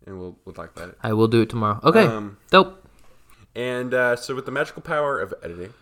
And 0.06 0.18
we'll 0.18 0.36
we'll 0.44 0.54
talk 0.54 0.74
about 0.76 0.88
it. 0.90 0.98
I 1.02 1.12
will 1.12 1.28
do 1.28 1.42
it 1.42 1.50
tomorrow. 1.50 1.78
Okay, 1.84 2.04
Um, 2.06 2.38
dope. 2.50 2.86
And 3.54 3.92
uh, 3.94 4.16
so 4.16 4.34
with 4.34 4.46
the 4.46 4.50
magical 4.50 4.82
power 4.82 5.20
of 5.20 5.32
editing, 5.42 5.72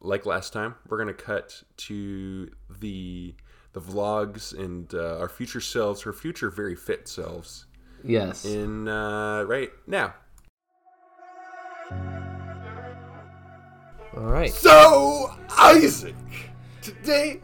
like 0.00 0.26
last 0.26 0.52
time, 0.52 0.74
we're 0.88 0.98
gonna 0.98 1.12
cut 1.14 1.62
to 1.78 2.50
the 2.80 3.34
the 3.72 3.80
vlogs 3.80 4.56
and 4.58 4.92
uh, 4.94 5.18
our 5.18 5.28
future 5.28 5.60
selves, 5.60 6.06
our 6.06 6.12
future 6.12 6.50
very 6.50 6.74
fit 6.76 7.06
selves, 7.08 7.66
Yes. 8.02 8.44
in 8.44 8.88
uh, 8.88 9.42
right 9.44 9.70
now. 9.86 10.14
All 14.16 14.22
right. 14.26 14.52
So 14.52 15.34
Isaac, 15.58 16.14
today 16.82 17.40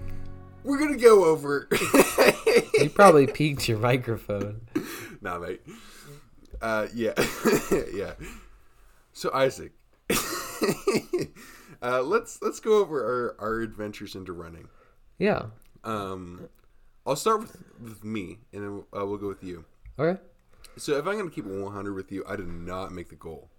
we're 0.64 0.78
gonna 0.78 0.96
go 0.96 1.24
over. 1.24 1.68
You 2.80 2.88
probably 2.88 3.26
peaked 3.26 3.68
your 3.68 3.78
microphone. 3.78 4.62
nah, 5.22 5.38
mate. 5.38 5.60
Uh, 6.60 6.86
yeah, 6.94 7.12
yeah. 7.92 8.12
So 9.12 9.30
Isaac, 9.32 9.72
uh, 11.82 12.02
let's 12.02 12.40
let's 12.42 12.60
go 12.60 12.78
over 12.78 13.36
our, 13.38 13.46
our 13.46 13.60
adventures 13.60 14.14
into 14.14 14.32
running. 14.32 14.68
Yeah. 15.18 15.46
Um, 15.84 16.48
I'll 17.06 17.16
start 17.16 17.40
with, 17.40 17.56
with 17.80 18.04
me, 18.04 18.38
and 18.52 18.62
then 18.62 18.84
uh, 18.96 19.06
we'll 19.06 19.18
go 19.18 19.28
with 19.28 19.42
you. 19.42 19.64
Okay. 19.98 20.20
So 20.76 20.96
if 20.96 21.06
I'm 21.06 21.16
gonna 21.18 21.30
keep 21.30 21.46
100 21.46 21.94
with 21.94 22.12
you, 22.12 22.24
I 22.28 22.36
did 22.36 22.48
not 22.48 22.92
make 22.92 23.08
the 23.08 23.16
goal. 23.16 23.50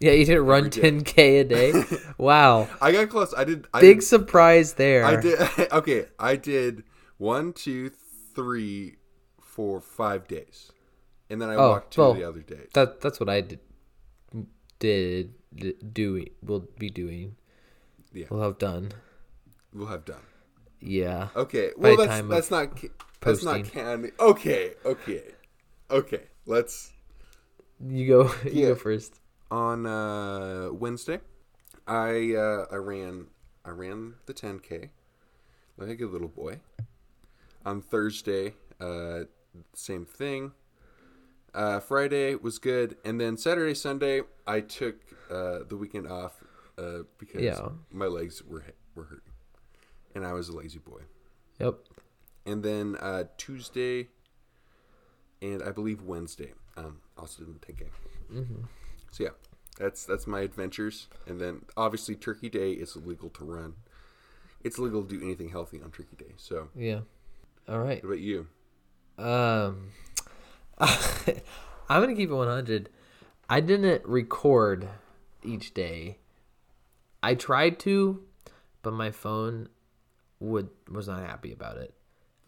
Yeah, 0.00 0.12
you 0.12 0.24
didn't 0.24 0.46
run 0.46 0.68
day. 0.68 0.80
10k 0.80 1.40
a 1.40 1.44
day. 1.44 1.84
Wow. 2.18 2.68
I 2.80 2.92
got 2.92 3.08
close. 3.08 3.32
I 3.36 3.44
did. 3.44 3.66
I 3.72 3.80
Big 3.80 3.98
did, 3.98 4.04
surprise 4.04 4.74
there. 4.74 5.04
I 5.04 5.16
did. 5.16 5.38
Okay, 5.72 6.06
I 6.18 6.36
did 6.36 6.84
one, 7.18 7.52
two, 7.52 7.90
three, 8.34 8.96
four, 9.40 9.80
five 9.80 10.26
days, 10.26 10.71
and 11.32 11.40
then 11.40 11.48
I 11.48 11.56
Oh, 11.56 11.70
walked 11.80 11.94
two 11.96 12.00
well, 12.02 12.12
the 12.14 12.24
other 12.28 12.42
days. 12.44 12.68
That 12.76 13.00
that's 13.00 13.18
what 13.18 13.28
I 13.32 13.40
did. 13.40 13.60
Did 14.78 15.34
d- 15.54 15.76
doing 15.80 16.28
will 16.42 16.68
be 16.78 16.90
doing. 16.90 17.36
Yeah. 18.12 18.26
We'll 18.30 18.42
have 18.42 18.58
done. 18.58 18.92
We'll 19.72 19.86
have 19.88 20.04
done. 20.04 20.26
Yeah. 20.80 21.28
Okay. 21.36 21.70
Well, 21.76 21.96
that's 21.96 22.20
that's 22.28 22.50
not 22.50 22.76
ca- 22.76 22.88
that's 23.20 23.42
not 23.44 23.56
posting. 23.64 23.72
canon. 23.72 24.12
Okay. 24.20 24.74
Okay. 24.84 25.22
Okay. 25.90 26.22
Let's 26.46 26.92
You 27.80 28.06
go. 28.06 28.20
You 28.44 28.50
Yeah. 28.52 28.68
go 28.68 28.74
first. 28.76 29.20
on 29.50 29.86
uh, 29.86 30.72
Wednesday. 30.72 31.20
I 31.86 32.34
uh, 32.34 32.66
I 32.70 32.76
ran 32.76 33.26
I 33.64 33.70
ran 33.70 34.14
the 34.26 34.34
10k 34.34 34.90
like 35.78 35.88
a 35.90 35.94
good 35.96 36.10
little 36.10 36.28
boy. 36.28 36.60
On 37.64 37.80
Thursday, 37.80 38.54
uh, 38.80 39.24
same 39.74 40.04
thing. 40.04 40.52
Uh, 41.54 41.80
Friday 41.80 42.34
was 42.34 42.58
good, 42.58 42.96
and 43.04 43.20
then 43.20 43.36
Saturday, 43.36 43.74
Sunday, 43.74 44.22
I 44.46 44.60
took 44.60 44.96
uh, 45.30 45.60
the 45.68 45.76
weekend 45.76 46.06
off 46.08 46.42
uh, 46.78 47.00
because 47.18 47.42
Yeah. 47.42 47.68
my 47.90 48.06
legs 48.06 48.42
were 48.42 48.64
were 48.94 49.04
hurting, 49.04 49.32
and 50.14 50.26
I 50.26 50.32
was 50.32 50.48
a 50.48 50.56
lazy 50.56 50.78
boy. 50.78 51.02
Yep. 51.58 51.74
And 52.46 52.62
then 52.62 52.96
uh, 52.96 53.24
Tuesday, 53.36 54.08
and 55.40 55.62
I 55.62 55.70
believe 55.72 56.02
Wednesday, 56.02 56.52
um, 56.76 56.98
also 57.18 57.44
did 57.44 57.60
the 57.60 57.72
10K. 57.72 57.86
Mm-hmm. 58.32 58.62
So 59.10 59.24
yeah, 59.24 59.30
that's 59.78 60.04
that's 60.06 60.26
my 60.26 60.40
adventures. 60.40 61.08
And 61.26 61.38
then 61.40 61.64
obviously 61.76 62.14
Turkey 62.16 62.48
Day 62.48 62.72
is 62.72 62.96
illegal 62.96 63.28
to 63.30 63.44
run. 63.44 63.74
It's 64.64 64.78
illegal 64.78 65.02
to 65.04 65.18
do 65.18 65.22
anything 65.24 65.50
healthy 65.50 65.80
on 65.82 65.90
Turkey 65.90 66.16
Day. 66.16 66.32
So 66.38 66.68
Yeah. 66.74 67.00
All 67.68 67.78
right. 67.78 68.02
what 68.02 68.10
about 68.14 68.20
you? 68.20 68.46
Um, 69.18 69.90
I'm 71.88 72.00
gonna 72.02 72.14
keep 72.14 72.30
it 72.30 72.34
100. 72.34 72.88
I 73.48 73.60
didn't 73.60 74.04
record 74.06 74.88
each 75.42 75.74
day. 75.74 76.18
I 77.22 77.34
tried 77.34 77.78
to, 77.80 78.22
but 78.82 78.92
my 78.92 79.10
phone 79.10 79.68
would 80.40 80.70
was 80.90 81.08
not 81.08 81.20
happy 81.20 81.52
about 81.52 81.76
it. 81.76 81.94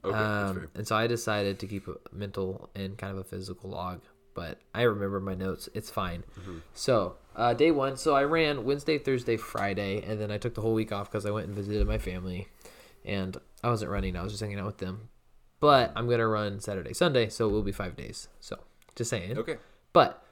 Okay, 0.05 0.17
um, 0.17 0.69
and 0.75 0.87
so 0.87 0.97
I 0.97 1.07
decided 1.07 1.59
to 1.61 1.67
keep 1.67 1.89
a 1.89 1.95
mental 2.13 2.69
and 2.75 2.99
kind 2.99 3.13
of 3.13 3.19
a 3.19 3.25
physical 3.25 3.71
log. 3.71 4.01
But 4.35 4.59
I 4.75 4.83
remember 4.83 5.21
my 5.21 5.35
notes. 5.35 5.69
It's 5.75 5.91
fine. 5.91 6.25
Mm-hmm. 6.41 6.59
So 6.75 7.17
uh, 7.37 7.55
day 7.55 7.71
one. 7.71 7.97
So 7.97 8.17
I 8.17 8.25
ran 8.25 8.65
Wednesday, 8.65 8.99
Thursday, 8.99 9.37
Friday, 9.37 10.03
and 10.03 10.21
then 10.21 10.31
I 10.31 10.39
took 10.39 10.55
the 10.55 10.61
whole 10.61 10.75
week 10.75 10.91
off 10.91 11.11
because 11.11 11.25
I 11.25 11.31
went 11.31 11.47
and 11.47 11.55
visited 11.55 11.87
my 11.87 11.99
family, 11.99 12.49
and 13.05 13.37
I 13.63 13.69
wasn't 13.69 13.93
running. 13.93 14.17
I 14.17 14.23
was 14.23 14.33
just 14.33 14.43
hanging 14.43 14.59
out 14.59 14.67
with 14.67 14.79
them. 14.79 15.09
But 15.61 15.93
I'm 15.97 16.09
gonna 16.09 16.27
run 16.27 16.61
Saturday, 16.61 16.93
Sunday, 16.93 17.29
so 17.29 17.49
it 17.49 17.53
will 17.53 17.63
be 17.63 17.73
five 17.73 17.97
days. 17.97 18.29
So 18.41 18.59
just 18.95 19.11
saying. 19.11 19.39
Okay. 19.39 19.57
But 19.93 20.23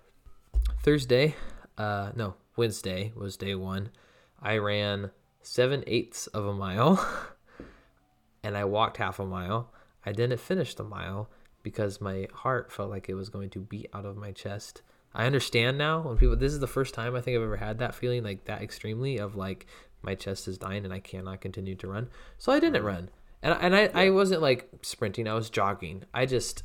Thursday, 0.83 1.35
uh, 1.79 2.13
no, 2.15 2.35
Wednesday 2.57 3.13
was 3.15 3.37
day 3.37 3.55
one. 3.55 3.91
I 4.41 4.59
ran 4.59 5.11
seven 5.41 5.85
eighths 5.87 6.27
of 6.29 6.47
a 6.47 6.53
mile 6.53 7.05
and 8.43 8.57
I 8.57 8.65
walked 8.65 8.97
half 8.97 9.19
a 9.19 9.27
mile. 9.27 9.73
I 10.05 10.13
didn't 10.13 10.41
finish 10.41 10.75
the 10.75 10.85
mile 10.85 11.31
because 11.63 12.01
my 12.01 12.27
heart 12.33 12.73
felt 12.73 12.91
like 12.91 13.09
it 13.09 13.15
was 13.15 13.29
going 13.29 13.51
to 13.51 13.61
beat 13.61 13.89
out 13.95 14.05
of 14.05 14.17
my 14.17 14.33
chest. 14.33 14.83
I 15.15 15.27
understand 15.27 15.79
now 15.79 16.01
when 16.01 16.17
people, 16.17 16.37
this 16.37 16.53
is 16.53 16.61
the 16.61 16.67
first 16.67 16.95
time 16.95 17.15
I 17.15 17.21
think 17.21 17.37
I've 17.37 17.43
ever 17.43 17.57
had 17.57 17.79
that 17.79 17.95
feeling 17.95 18.25
like 18.25 18.45
that 18.47 18.63
extremely 18.63 19.19
of 19.19 19.37
like 19.37 19.67
my 20.01 20.15
chest 20.15 20.49
is 20.49 20.59
dying 20.59 20.85
and 20.85 20.93
I 20.93 20.99
cannot 20.99 21.41
continue 21.41 21.77
to 21.77 21.87
run. 21.87 22.09
So 22.39 22.51
I 22.51 22.61
didn't 22.61 22.83
run. 22.83 23.11
And, 23.43 23.57
and 23.61 23.77
I, 23.77 23.91
I 23.93 24.11
wasn't 24.11 24.43
like 24.43 24.69
sprinting, 24.83 25.27
I 25.29 25.35
was 25.35 25.51
jogging. 25.51 26.05
I 26.15 26.27
just, 26.27 26.63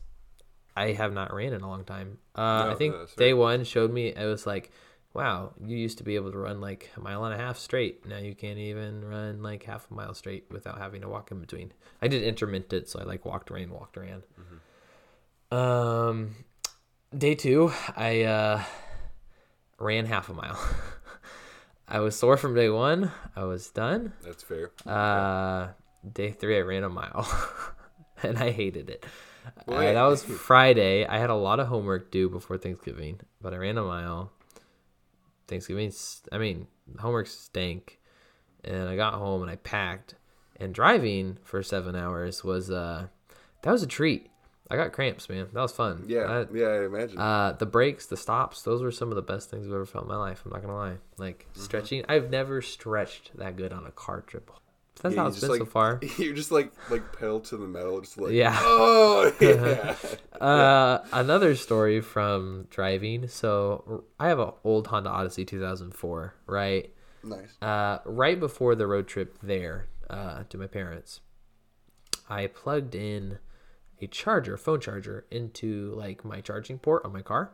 I 0.75 0.91
have 0.93 1.13
not 1.13 1.33
ran 1.33 1.53
in 1.53 1.61
a 1.61 1.67
long 1.67 1.83
time. 1.85 2.19
Uh, 2.35 2.65
No, 2.65 2.71
I 2.71 2.75
think 2.75 2.93
no, 2.93 3.07
day 3.17 3.33
one 3.33 3.63
showed 3.63 3.91
me 3.91 4.07
it 4.09 4.25
was 4.25 4.45
like, 4.45 4.71
wow, 5.13 5.53
you 5.65 5.75
used 5.75 5.97
to 5.97 6.03
be 6.03 6.15
able 6.15 6.31
to 6.31 6.37
run 6.37 6.61
like 6.61 6.91
a 6.95 6.99
mile 6.99 7.25
and 7.25 7.33
a 7.33 7.37
half 7.37 7.57
straight. 7.57 8.05
Now 8.05 8.17
you 8.19 8.35
can't 8.35 8.59
even 8.59 9.03
run 9.03 9.41
like 9.41 9.63
half 9.63 9.89
a 9.89 9.93
mile 9.93 10.13
straight 10.13 10.45
without 10.51 10.77
having 10.77 11.01
to 11.01 11.09
walk 11.09 11.31
in 11.31 11.39
between. 11.39 11.73
I 12.01 12.07
did 12.07 12.21
intermittent, 12.21 12.87
so 12.87 12.99
I 12.99 13.03
like 13.03 13.25
walked, 13.25 13.49
ran, 13.49 13.71
walked, 13.71 13.97
ran. 13.97 14.21
Um, 15.49 16.35
day 17.17 17.33
two, 17.33 17.71
I 17.95 18.23
uh, 18.23 18.63
ran 19.79 20.05
half 20.05 20.29
a 20.29 20.33
mile. 20.33 20.59
I 21.87 21.99
was 22.01 22.15
sore 22.17 22.37
from 22.37 22.53
day 22.53 22.69
one. 22.69 23.11
I 23.35 23.45
was 23.45 23.69
done. 23.69 24.13
That's 24.23 24.43
fair. 24.43 24.71
Uh, 24.85 25.69
day 26.13 26.32
three, 26.32 26.58
I 26.58 26.62
ran 26.62 26.84
a 26.84 26.89
mile, 26.89 27.28
and 28.24 28.38
I 28.38 28.52
hated 28.52 28.89
it. 28.89 29.06
Uh, 29.67 29.80
that 29.82 30.04
was 30.04 30.24
Friday. 30.24 31.06
I 31.06 31.17
had 31.20 31.30
a 31.30 31.36
lot 31.36 31.60
of 31.60 31.67
homework 31.67 32.12
due 32.12 32.30
before 32.30 32.58
Thanksgiving, 32.58 33.20
but 33.41 33.54
I 33.54 33.58
ran 33.58 33.78
a 33.78 33.84
mile. 33.84 34.32
Thanksgiving, 35.48 35.91
I 36.32 36.38
mean, 36.38 36.67
homework 37.00 37.28
stank, 37.28 38.00
and 38.63 38.89
I 38.89 38.96
got 38.96 39.13
home 39.13 39.41
and 39.41 39.52
I 39.52 39.56
packed. 39.56 40.15
And 40.60 40.74
driving 40.74 41.38
for 41.43 41.62
seven 41.63 41.96
hours 41.96 42.43
was 42.43 42.72
uh, 42.72 43.08
that 43.62 43.72
was 43.72 43.84
a 43.84 43.88
treat. 43.88 44.30
I 44.70 44.76
got 44.76 44.91
cramps, 44.91 45.30
man. 45.30 45.48
That 45.54 45.62
was 45.62 45.72
fun. 45.72 46.04
yeah, 46.08 46.28
That- 46.28 46.54
yeah, 46.54 46.65
I 46.67 46.86
imagine. 46.86 47.17
uh, 47.20 47.54
the 47.54 47.65
breaks, 47.65 48.08
the 48.08 48.17
stops, 48.17 48.63
those 48.63 48.82
were 48.84 48.91
some 48.91 49.10
of 49.10 49.15
the 49.15 49.22
best 49.22 49.50
things 49.50 49.65
I've 49.67 49.74
ever 49.74 49.86
felt 49.86 50.04
in 50.06 50.10
my 50.10 50.17
life. 50.17 50.41
I'm 50.43 50.52
not 50.52 50.62
gonna 50.62 50.76
lie. 50.76 50.98
Like 51.17 51.46
Mm-hmm. 51.54 51.62
stretching, 51.62 52.06
I've 52.10 52.30
never 52.30 52.62
stretched 52.62 53.38
that 53.38 53.56
good 53.56 53.72
on 53.72 53.86
a 53.86 53.91
car 53.91 54.20
trip. 54.22 54.52
That's 55.01 55.15
Yeah, 55.15 55.21
how 55.21 55.27
it's 55.27 55.39
been 55.39 55.49
like, 55.49 55.60
so 55.60 55.65
far. 55.65 55.99
You're 56.17 56.33
just 56.36 56.51
like 56.51 56.71
like 56.89 57.12
pedal 57.12 57.39
to 57.41 57.57
the 57.57 57.67
metal, 57.67 58.01
just 58.01 58.17
like 58.17 58.33
Yeah. 58.33 58.57
Oh 58.62 59.31
yeah. 59.41 59.95
Uh, 60.39 60.99
another 61.13 61.55
story 61.55 62.01
from 62.01 62.67
driving. 62.69 63.27
So 63.27 64.05
I 64.19 64.27
have 64.27 64.39
an 64.39 64.51
old 64.63 64.88
Honda 64.88 65.10
Odyssey 65.10 65.45
2004, 65.45 66.36
right? 66.45 66.93
nice. 67.23 67.57
Uh, 67.62 67.99
right 68.05 68.39
before 68.39 68.75
the 68.75 68.88
road 68.88 69.07
trip 69.07 69.38
there 69.41 69.88
uh, 70.10 70.43
to 70.49 70.57
my 70.57 70.67
parents, 70.67 71.21
I 72.29 72.47
plugged 72.47 72.95
in 72.95 73.39
a 74.01 74.07
charger, 74.07 74.55
a 74.55 74.57
phone 74.57 74.79
charger, 74.79 75.25
into 75.31 75.91
like 75.95 76.23
my 76.23 76.41
charging 76.41 76.77
port 76.79 77.03
on 77.05 77.13
my 77.13 77.21
car, 77.21 77.51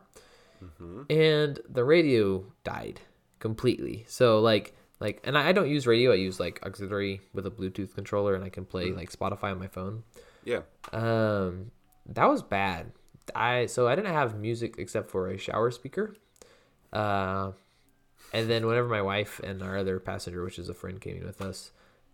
and 1.10 1.60
the 1.68 1.84
radio 1.84 2.44
died 2.64 3.00
completely. 3.38 4.04
So 4.08 4.40
like 4.40 4.74
like, 5.04 5.20
and 5.24 5.36
I 5.36 5.48
I 5.48 5.52
don't 5.52 5.68
use 5.68 5.86
radio. 5.86 6.12
I 6.12 6.14
use 6.14 6.40
like 6.40 6.64
auxiliary 6.64 7.20
with 7.34 7.46
a 7.46 7.50
Bluetooth 7.50 7.94
controller, 7.94 8.34
and 8.34 8.42
I 8.42 8.48
can 8.48 8.64
play 8.64 8.90
like 8.90 9.12
Spotify 9.12 9.50
on 9.52 9.58
my 9.58 9.66
phone. 9.68 10.02
Yeah. 10.44 10.62
Um, 10.92 11.72
that 12.06 12.24
was 12.24 12.42
bad. 12.42 12.92
I 13.34 13.66
so 13.66 13.86
I 13.86 13.96
didn't 13.96 14.14
have 14.14 14.38
music 14.38 14.76
except 14.78 15.10
for 15.10 15.28
a 15.28 15.36
shower 15.36 15.70
speaker. 15.70 16.16
Uh, 16.90 17.52
and 18.32 18.48
then 18.48 18.66
whenever 18.66 18.88
my 18.88 19.02
wife 19.02 19.40
and 19.44 19.62
our 19.62 19.76
other 19.76 20.00
passenger, 20.00 20.42
which 20.42 20.58
is 20.58 20.70
a 20.70 20.74
friend, 20.74 20.98
came 21.02 21.18
in 21.18 21.26
with 21.26 21.42
us, 21.42 21.70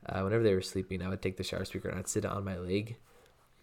uh, 0.06 0.20
whenever 0.22 0.42
they 0.42 0.54
were 0.54 0.60
sleeping, 0.60 1.00
I 1.00 1.08
would 1.08 1.22
take 1.22 1.36
the 1.36 1.44
shower 1.44 1.64
speaker 1.64 1.88
and 1.90 1.98
I'd 1.98 2.08
sit 2.08 2.24
on 2.24 2.44
my 2.44 2.58
leg, 2.58 2.96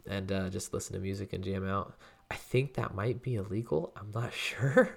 and 0.10 0.32
uh, 0.32 0.50
just 0.50 0.74
listen 0.74 0.94
to 0.94 1.00
music 1.02 1.34
and 1.34 1.44
jam 1.44 1.68
out. 1.68 1.96
I 2.32 2.36
think 2.36 2.76
that 2.76 2.96
might 2.96 3.22
be 3.22 3.36
illegal. 3.36 3.92
I'm 3.98 4.12
not 4.16 4.34
sure, 4.48 4.96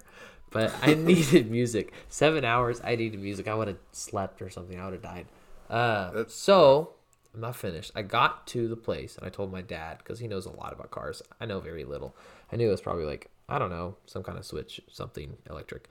but 0.50 0.74
I 0.82 0.94
needed 0.94 1.50
music. 1.50 1.92
Seven 2.08 2.44
hours. 2.44 2.80
I 2.84 2.96
needed 2.96 3.20
music. 3.20 3.48
I 3.48 3.54
would 3.54 3.68
have 3.68 3.78
slept 3.92 4.42
or 4.42 4.50
something. 4.50 4.78
I 4.78 4.84
would 4.84 4.94
have 4.94 5.02
died. 5.02 5.26
Uh, 5.68 6.24
so 6.28 6.94
I'm 7.34 7.40
not 7.40 7.56
finished. 7.56 7.92
I 7.94 8.02
got 8.02 8.46
to 8.48 8.68
the 8.68 8.76
place 8.76 9.16
and 9.16 9.26
I 9.26 9.30
told 9.30 9.52
my 9.52 9.62
dad 9.62 9.98
because 9.98 10.18
he 10.18 10.26
knows 10.26 10.46
a 10.46 10.50
lot 10.50 10.72
about 10.72 10.90
cars. 10.90 11.22
I 11.40 11.46
know 11.46 11.60
very 11.60 11.84
little. 11.84 12.16
I 12.52 12.56
knew 12.56 12.68
it 12.68 12.72
was 12.72 12.80
probably 12.80 13.04
like 13.04 13.30
I 13.48 13.58
don't 13.58 13.70
know 13.70 13.96
some 14.06 14.22
kind 14.22 14.38
of 14.38 14.44
switch, 14.44 14.80
something 14.90 15.36
electric. 15.48 15.88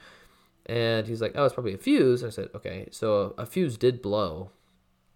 And 0.66 1.08
he's 1.08 1.22
like, 1.22 1.32
"Oh, 1.36 1.46
it's 1.46 1.54
probably 1.54 1.74
a 1.74 1.78
fuse." 1.78 2.22
And 2.22 2.32
I 2.32 2.32
said, 2.32 2.50
"Okay." 2.54 2.88
So 2.92 3.34
a 3.38 3.46
fuse 3.46 3.78
did 3.78 4.02
blow, 4.02 4.52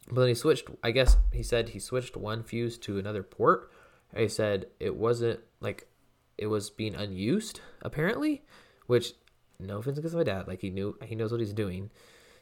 but 0.09 0.21
then 0.21 0.29
he 0.29 0.35
switched. 0.35 0.67
I 0.81 0.91
guess 0.91 1.17
he 1.31 1.43
said 1.43 1.69
he 1.69 1.79
switched 1.79 2.17
one 2.17 2.43
fuse 2.43 2.77
to 2.79 2.97
another 2.97 3.23
port. 3.23 3.71
He 4.15 4.27
said 4.27 4.67
it 4.79 4.95
wasn't 4.95 5.41
like 5.59 5.87
it 6.37 6.47
was 6.47 6.69
being 6.69 6.95
unused 6.95 7.59
apparently, 7.81 8.43
which 8.87 9.13
no 9.59 9.77
offense 9.77 9.97
against 9.97 10.15
my 10.15 10.23
dad, 10.23 10.47
like 10.47 10.61
he 10.61 10.69
knew 10.69 10.97
he 11.03 11.15
knows 11.15 11.31
what 11.31 11.39
he's 11.39 11.53
doing. 11.53 11.89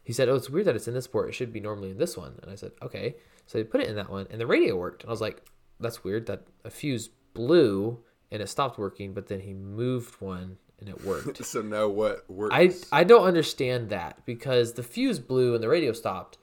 He 0.04 0.14
said, 0.14 0.30
"Oh, 0.30 0.36
it's 0.36 0.50
weird 0.50 0.66
that 0.66 0.76
it's 0.76 0.88
in 0.88 0.94
this 0.94 1.08
port. 1.08 1.30
It 1.30 1.34
should 1.34 1.54
be 1.54 1.60
normally 1.60 1.92
in 1.92 1.98
this 1.98 2.18
one." 2.18 2.40
And 2.42 2.52
I 2.52 2.56
said, 2.56 2.72
"Okay." 2.82 3.16
So 3.46 3.58
he 3.58 3.64
put 3.64 3.82
it 3.82 3.90
in 3.90 3.96
that 3.96 4.10
one, 4.10 4.28
and 4.30 4.40
the 4.40 4.48
radio 4.48 4.76
worked. 4.76 5.04
And 5.04 5.10
I 5.10 5.12
was 5.12 5.22
like, 5.22 5.46
"That's 5.80 6.04
weird 6.04 6.26
that 6.28 6.44
a 6.64 6.70
fuse 6.70 7.10
blew 7.34 8.04
and 8.32 8.42
it 8.42 8.48
stopped 8.48 8.78
working, 8.78 9.14
but 9.14 9.28
then 9.28 9.42
he 9.42 9.54
moved 9.54 10.22
one 10.22 10.58
and 10.80 10.90
it 10.90 11.04
worked." 11.04 11.44
So 11.46 11.62
now 11.62 11.88
what 11.88 12.30
works? 12.30 12.56
I 12.92 13.02
I 13.02 13.04
don't 13.04 13.26
understand 13.26 13.90
that 13.90 14.26
because 14.26 14.74
the 14.74 14.84
fuse 14.84 15.20
blew 15.20 15.54
and 15.54 15.64
the 15.64 15.70
radio 15.70 15.92
stopped, 15.92 16.38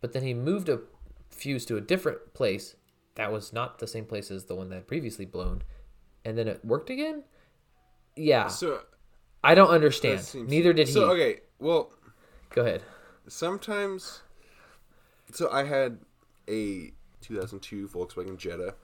but 0.00 0.12
then 0.12 0.22
he 0.22 0.34
moved 0.34 0.68
a 0.68 0.80
fuse 1.30 1.64
to 1.66 1.76
a 1.76 1.80
different 1.80 2.32
place 2.34 2.76
that 3.16 3.32
was 3.32 3.52
not 3.52 3.78
the 3.78 3.86
same 3.86 4.04
place 4.04 4.30
as 4.30 4.44
the 4.44 4.54
one 4.54 4.68
that 4.68 4.76
had 4.76 4.86
previously 4.86 5.24
blown, 5.24 5.62
and 6.24 6.36
then 6.36 6.48
it 6.48 6.64
worked 6.64 6.90
again. 6.90 7.24
Yeah, 8.16 8.46
so 8.48 8.82
I 9.44 9.54
don't 9.54 9.70
understand. 9.70 10.20
seems- 10.20 10.50
Neither 10.50 10.72
did 10.72 10.86
he. 10.88 10.92
So 10.92 11.10
okay, 11.10 11.40
well, 11.58 11.90
Go 12.50 12.62
ahead. 12.62 12.82
sometimes. 13.28 14.22
So 15.32 15.50
I 15.50 15.64
had 15.64 15.98
a 16.48 16.92
2002 17.20 17.88
Volkswagen 17.88 18.36
Jetta, 18.36 18.74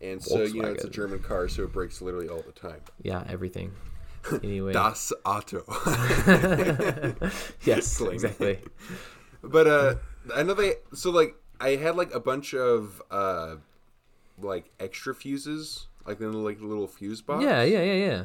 and 0.00 0.22
so 0.22 0.42
you 0.42 0.62
know 0.62 0.68
it's 0.72 0.84
a 0.84 0.90
German 0.90 1.18
car, 1.20 1.48
so 1.48 1.64
it 1.64 1.72
breaks 1.72 2.00
literally 2.00 2.28
all 2.28 2.42
the 2.42 2.52
time. 2.52 2.80
Yeah, 3.02 3.24
everything. 3.28 3.72
Anyway. 4.42 4.72
Das 4.72 5.12
Auto. 5.24 5.62
yes, 7.64 8.00
exactly. 8.00 8.58
But 9.42 9.66
uh 9.68 9.94
I 10.34 10.42
know 10.42 10.54
they 10.54 10.74
so 10.92 11.10
like 11.10 11.36
I 11.60 11.76
had 11.76 11.94
like 11.94 12.12
a 12.12 12.18
bunch 12.18 12.52
of 12.54 13.00
uh 13.10 13.56
like 14.42 14.72
extra 14.80 15.14
fuses, 15.14 15.86
like 16.04 16.20
in 16.20 16.32
like 16.42 16.58
the 16.58 16.66
little 16.66 16.88
fuse 16.88 17.20
box. 17.22 17.44
Yeah, 17.44 17.62
yeah, 17.62 17.82
yeah, 17.82 18.06
yeah. 18.06 18.24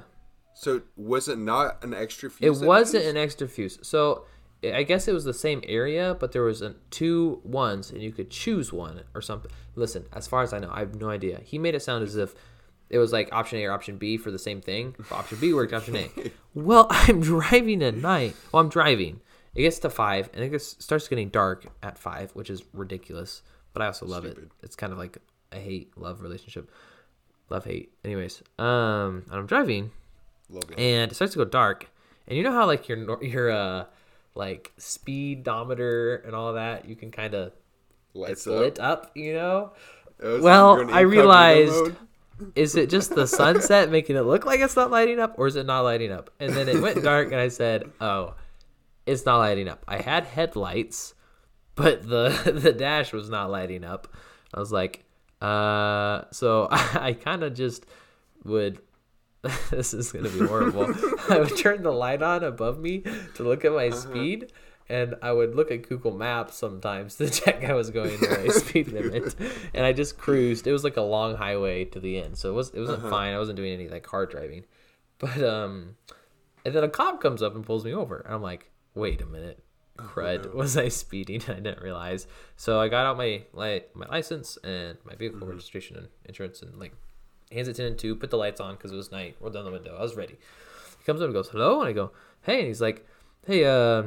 So 0.53 0.81
was 0.95 1.27
it 1.27 1.37
not 1.37 1.83
an 1.83 1.93
extra 1.93 2.29
fuse? 2.29 2.61
It 2.61 2.65
wasn't 2.65 3.05
an 3.05 3.17
extra 3.17 3.47
fuse. 3.47 3.79
So 3.81 4.25
I 4.63 4.83
guess 4.83 5.07
it 5.07 5.13
was 5.13 5.23
the 5.23 5.33
same 5.33 5.63
area, 5.67 6.15
but 6.19 6.33
there 6.33 6.43
was 6.43 6.61
a, 6.61 6.75
two 6.91 7.41
ones, 7.43 7.89
and 7.89 8.01
you 8.01 8.11
could 8.11 8.29
choose 8.29 8.71
one 8.71 9.01
or 9.15 9.21
something. 9.21 9.51
Listen, 9.75 10.05
as 10.13 10.27
far 10.27 10.43
as 10.43 10.53
I 10.53 10.59
know, 10.59 10.69
I 10.71 10.79
have 10.79 10.95
no 10.95 11.09
idea. 11.09 11.39
He 11.43 11.57
made 11.57 11.73
it 11.73 11.81
sound 11.81 12.03
as 12.03 12.15
if 12.15 12.35
it 12.89 12.99
was 12.99 13.11
like 13.11 13.29
option 13.31 13.59
A 13.59 13.65
or 13.65 13.71
option 13.71 13.97
B 13.97 14.17
for 14.17 14.29
the 14.29 14.37
same 14.37 14.61
thing. 14.61 14.95
But 14.97 15.11
option 15.13 15.39
B 15.39 15.53
worked. 15.53 15.73
Option 15.73 15.95
A. 15.95 16.09
Well, 16.53 16.87
I'm 16.89 17.21
driving 17.21 17.81
at 17.81 17.95
night. 17.95 18.35
Well, 18.51 18.61
I'm 18.61 18.67
driving. 18.67 19.21
It 19.55 19.61
gets 19.61 19.79
to 19.79 19.89
five, 19.89 20.29
and 20.33 20.43
it 20.43 20.49
gets, 20.49 20.83
starts 20.83 21.07
getting 21.07 21.29
dark 21.29 21.65
at 21.81 21.97
five, 21.97 22.31
which 22.31 22.49
is 22.49 22.63
ridiculous. 22.73 23.41
But 23.71 23.81
I 23.81 23.87
also 23.87 24.05
love 24.05 24.25
it. 24.25 24.37
It's 24.61 24.75
kind 24.75 24.91
of 24.91 24.99
like 24.99 25.17
a 25.53 25.59
hate 25.59 25.97
love 25.97 26.21
relationship, 26.21 26.69
love 27.49 27.63
hate. 27.63 27.93
Anyways, 28.03 28.43
um, 28.59 29.23
and 29.29 29.33
I'm 29.33 29.45
driving. 29.45 29.91
And 30.77 31.11
it 31.11 31.15
starts 31.15 31.33
to 31.33 31.39
go 31.39 31.45
dark, 31.45 31.89
and 32.27 32.37
you 32.37 32.43
know 32.43 32.51
how 32.51 32.65
like 32.65 32.87
your 32.87 33.23
your 33.23 33.51
uh 33.51 33.85
like 34.35 34.71
speedometer 34.77 36.17
and 36.25 36.35
all 36.35 36.53
that, 36.53 36.87
you 36.87 36.95
can 36.95 37.11
kind 37.11 37.33
of 37.33 37.51
Lights 38.13 38.45
lit 38.45 38.79
up, 38.79 39.11
you 39.15 39.33
know. 39.33 39.71
Well, 40.21 40.93
I 40.93 41.01
realized 41.01 41.93
is 42.55 42.75
it 42.75 42.89
just 42.89 43.15
the 43.15 43.25
sunset 43.41 43.89
making 43.89 44.15
it 44.15 44.21
look 44.21 44.45
like 44.45 44.59
it's 44.59 44.75
not 44.75 44.91
lighting 44.91 45.19
up, 45.19 45.35
or 45.37 45.47
is 45.47 45.55
it 45.55 45.65
not 45.65 45.81
lighting 45.81 46.11
up? 46.11 46.29
And 46.39 46.53
then 46.53 46.67
it 46.67 46.81
went 46.81 47.03
dark, 47.03 47.31
and 47.31 47.39
I 47.39 47.47
said, 47.47 47.89
"Oh, 48.01 48.35
it's 49.05 49.25
not 49.25 49.37
lighting 49.37 49.67
up." 49.67 49.83
I 49.87 50.01
had 50.01 50.25
headlights, 50.25 51.13
but 51.75 52.07
the 52.07 52.51
the 52.53 52.73
dash 52.73 53.13
was 53.13 53.29
not 53.29 53.49
lighting 53.49 53.83
up. 53.83 54.07
I 54.53 54.59
was 54.59 54.71
like, 54.71 55.05
uh, 55.41 56.23
so 56.31 56.67
I, 56.71 57.13
kind 57.13 57.43
of 57.43 57.53
just 57.53 57.85
would. 58.43 58.79
this 59.71 59.93
is 59.93 60.11
gonna 60.11 60.29
be 60.29 60.45
horrible. 60.45 60.93
I 61.29 61.39
would 61.39 61.57
turn 61.57 61.81
the 61.81 61.91
light 61.91 62.21
on 62.21 62.43
above 62.43 62.79
me 62.79 63.03
to 63.35 63.43
look 63.43 63.65
at 63.65 63.71
my 63.71 63.87
uh-huh. 63.87 63.97
speed, 63.97 64.51
and 64.87 65.15
I 65.21 65.31
would 65.31 65.55
look 65.55 65.71
at 65.71 65.87
Google 65.87 66.11
Maps 66.11 66.55
sometimes 66.55 67.15
to 67.15 67.29
check 67.29 67.63
I 67.63 67.73
was 67.73 67.89
going 67.89 68.19
the 68.19 68.27
right 68.27 68.51
speed 68.51 68.89
limit. 68.89 69.35
And 69.73 69.85
I 69.85 69.93
just 69.93 70.17
cruised. 70.17 70.67
It 70.67 70.71
was 70.71 70.83
like 70.83 70.97
a 70.97 71.01
long 71.01 71.35
highway 71.35 71.85
to 71.85 71.99
the 71.99 72.19
end, 72.19 72.37
so 72.37 72.51
it 72.51 72.53
was 72.53 72.69
it 72.69 72.79
wasn't 72.79 72.99
uh-huh. 72.99 73.09
fine. 73.09 73.33
I 73.33 73.39
wasn't 73.39 73.55
doing 73.55 73.73
any 73.73 73.89
like 73.89 74.05
hard 74.05 74.29
driving, 74.29 74.65
but 75.17 75.41
um, 75.43 75.95
and 76.63 76.75
then 76.75 76.83
a 76.83 76.89
cop 76.89 77.19
comes 77.19 77.41
up 77.41 77.55
and 77.55 77.65
pulls 77.65 77.83
me 77.83 77.93
over, 77.93 78.17
and 78.17 78.35
I'm 78.35 78.43
like, 78.43 78.69
wait 78.93 79.21
a 79.21 79.25
minute, 79.25 79.63
uh-huh. 79.97 80.07
crud, 80.07 80.53
was 80.53 80.77
I 80.77 80.89
speeding? 80.89 81.41
I 81.47 81.53
didn't 81.53 81.81
realize. 81.81 82.27
So 82.57 82.79
I 82.79 82.89
got 82.89 83.07
out 83.07 83.17
my 83.17 83.41
li- 83.53 83.85
my 83.95 84.05
license 84.05 84.59
and 84.63 84.99
my 85.03 85.15
vehicle 85.15 85.39
mm-hmm. 85.39 85.49
registration 85.49 85.97
and 85.97 86.09
insurance, 86.25 86.61
and 86.61 86.77
like 86.77 86.93
hands 87.51 87.67
it 87.67 87.75
to 87.75 87.87
and 87.87 87.97
too. 87.97 88.15
Put 88.15 88.29
the 88.29 88.37
lights 88.37 88.59
on 88.59 88.75
because 88.75 88.91
it 88.91 88.95
was 88.95 89.11
night. 89.11 89.35
Rolled 89.39 89.53
down 89.53 89.65
the 89.65 89.71
window. 89.71 89.95
I 89.97 90.01
was 90.01 90.15
ready. 90.15 90.37
He 90.97 91.05
comes 91.05 91.21
up 91.21 91.25
and 91.25 91.33
goes, 91.33 91.49
"Hello," 91.49 91.79
and 91.79 91.89
I 91.89 91.93
go, 91.93 92.11
"Hey," 92.43 92.59
and 92.59 92.67
he's 92.67 92.81
like, 92.81 93.05
"Hey, 93.45 93.65
uh, 93.65 94.03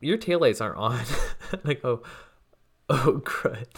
your 0.00 0.18
taillights 0.18 0.60
aren't 0.60 0.76
on." 0.76 1.00
and 1.52 1.62
I 1.64 1.74
go, 1.74 2.02
"Oh, 2.88 3.20
crud." 3.24 3.68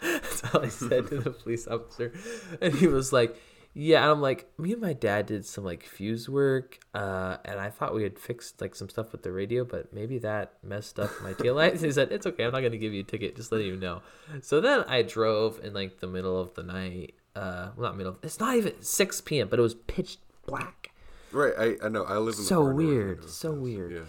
That's 0.00 0.54
all 0.54 0.62
I 0.62 0.68
said 0.68 1.08
to 1.08 1.18
the 1.18 1.30
police 1.42 1.66
officer, 1.66 2.12
and 2.60 2.74
he 2.74 2.86
was 2.86 3.12
like, 3.12 3.40
"Yeah." 3.72 4.02
And 4.02 4.12
I'm 4.12 4.20
like, 4.20 4.46
"Me 4.58 4.72
and 4.72 4.82
my 4.82 4.92
dad 4.92 5.26
did 5.26 5.46
some 5.46 5.64
like 5.64 5.82
fuse 5.82 6.28
work, 6.28 6.78
uh, 6.94 7.38
and 7.44 7.58
I 7.58 7.70
thought 7.70 7.94
we 7.94 8.02
had 8.02 8.18
fixed 8.18 8.60
like 8.60 8.74
some 8.74 8.90
stuff 8.90 9.12
with 9.12 9.22
the 9.22 9.32
radio, 9.32 9.64
but 9.64 9.92
maybe 9.94 10.18
that 10.18 10.52
messed 10.62 11.00
up 11.00 11.10
my 11.22 11.32
taillights." 11.32 11.82
he 11.82 11.90
said, 11.90 12.12
"It's 12.12 12.26
okay. 12.26 12.44
I'm 12.44 12.52
not 12.52 12.60
gonna 12.60 12.76
give 12.76 12.92
you 12.92 13.00
a 13.00 13.04
ticket. 13.04 13.36
Just 13.36 13.50
letting 13.50 13.68
you 13.68 13.76
know." 13.76 14.02
So 14.42 14.60
then 14.60 14.84
I 14.86 15.02
drove 15.02 15.60
in 15.64 15.72
like 15.72 16.00
the 16.00 16.06
middle 16.06 16.38
of 16.38 16.54
the 16.54 16.62
night. 16.62 17.14
Uh, 17.36 17.70
well, 17.76 17.90
not 17.90 17.96
middle. 17.96 18.16
It's 18.22 18.40
not 18.40 18.56
even 18.56 18.80
6 18.82 19.20
p.m., 19.20 19.48
but 19.48 19.58
it 19.58 19.62
was 19.62 19.74
pitch 19.74 20.16
black. 20.46 20.90
Right, 21.32 21.52
I, 21.58 21.86
I 21.86 21.88
know. 21.88 22.04
I 22.04 22.16
live 22.16 22.34
in 22.38 22.44
So 22.44 22.62
north 22.62 22.76
weird, 22.76 23.18
end 23.20 23.28
so 23.28 23.52
weird. 23.52 23.92
Yeah. 23.92 24.02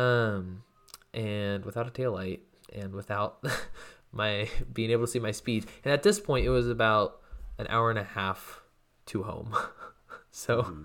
Um, 0.00 0.62
and 1.14 1.64
without 1.64 1.86
a 1.86 1.90
tail 1.90 2.12
light 2.12 2.42
and 2.74 2.92
without 2.92 3.42
my 4.12 4.48
being 4.72 4.90
able 4.90 5.06
to 5.06 5.10
see 5.10 5.18
my 5.18 5.30
speed. 5.32 5.66
And 5.84 5.92
at 5.92 6.02
this 6.02 6.20
point, 6.20 6.44
it 6.44 6.50
was 6.50 6.68
about 6.68 7.20
an 7.58 7.66
hour 7.70 7.88
and 7.90 7.98
a 7.98 8.04
half 8.04 8.60
to 9.06 9.22
home. 9.22 9.56
so, 10.30 10.62
Mm-hmm. 10.62 10.82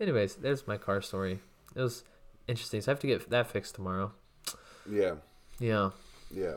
anyways, 0.00 0.34
there's 0.36 0.66
my 0.66 0.76
car 0.76 1.00
story. 1.00 1.38
It 1.76 1.80
was 1.80 2.02
interesting. 2.48 2.80
So 2.80 2.90
I 2.90 2.92
have 2.92 3.00
to 3.00 3.06
get 3.06 3.30
that 3.30 3.46
fixed 3.46 3.76
tomorrow. 3.76 4.12
Yeah. 4.90 5.14
Yeah. 5.60 5.90
Yeah. 6.30 6.56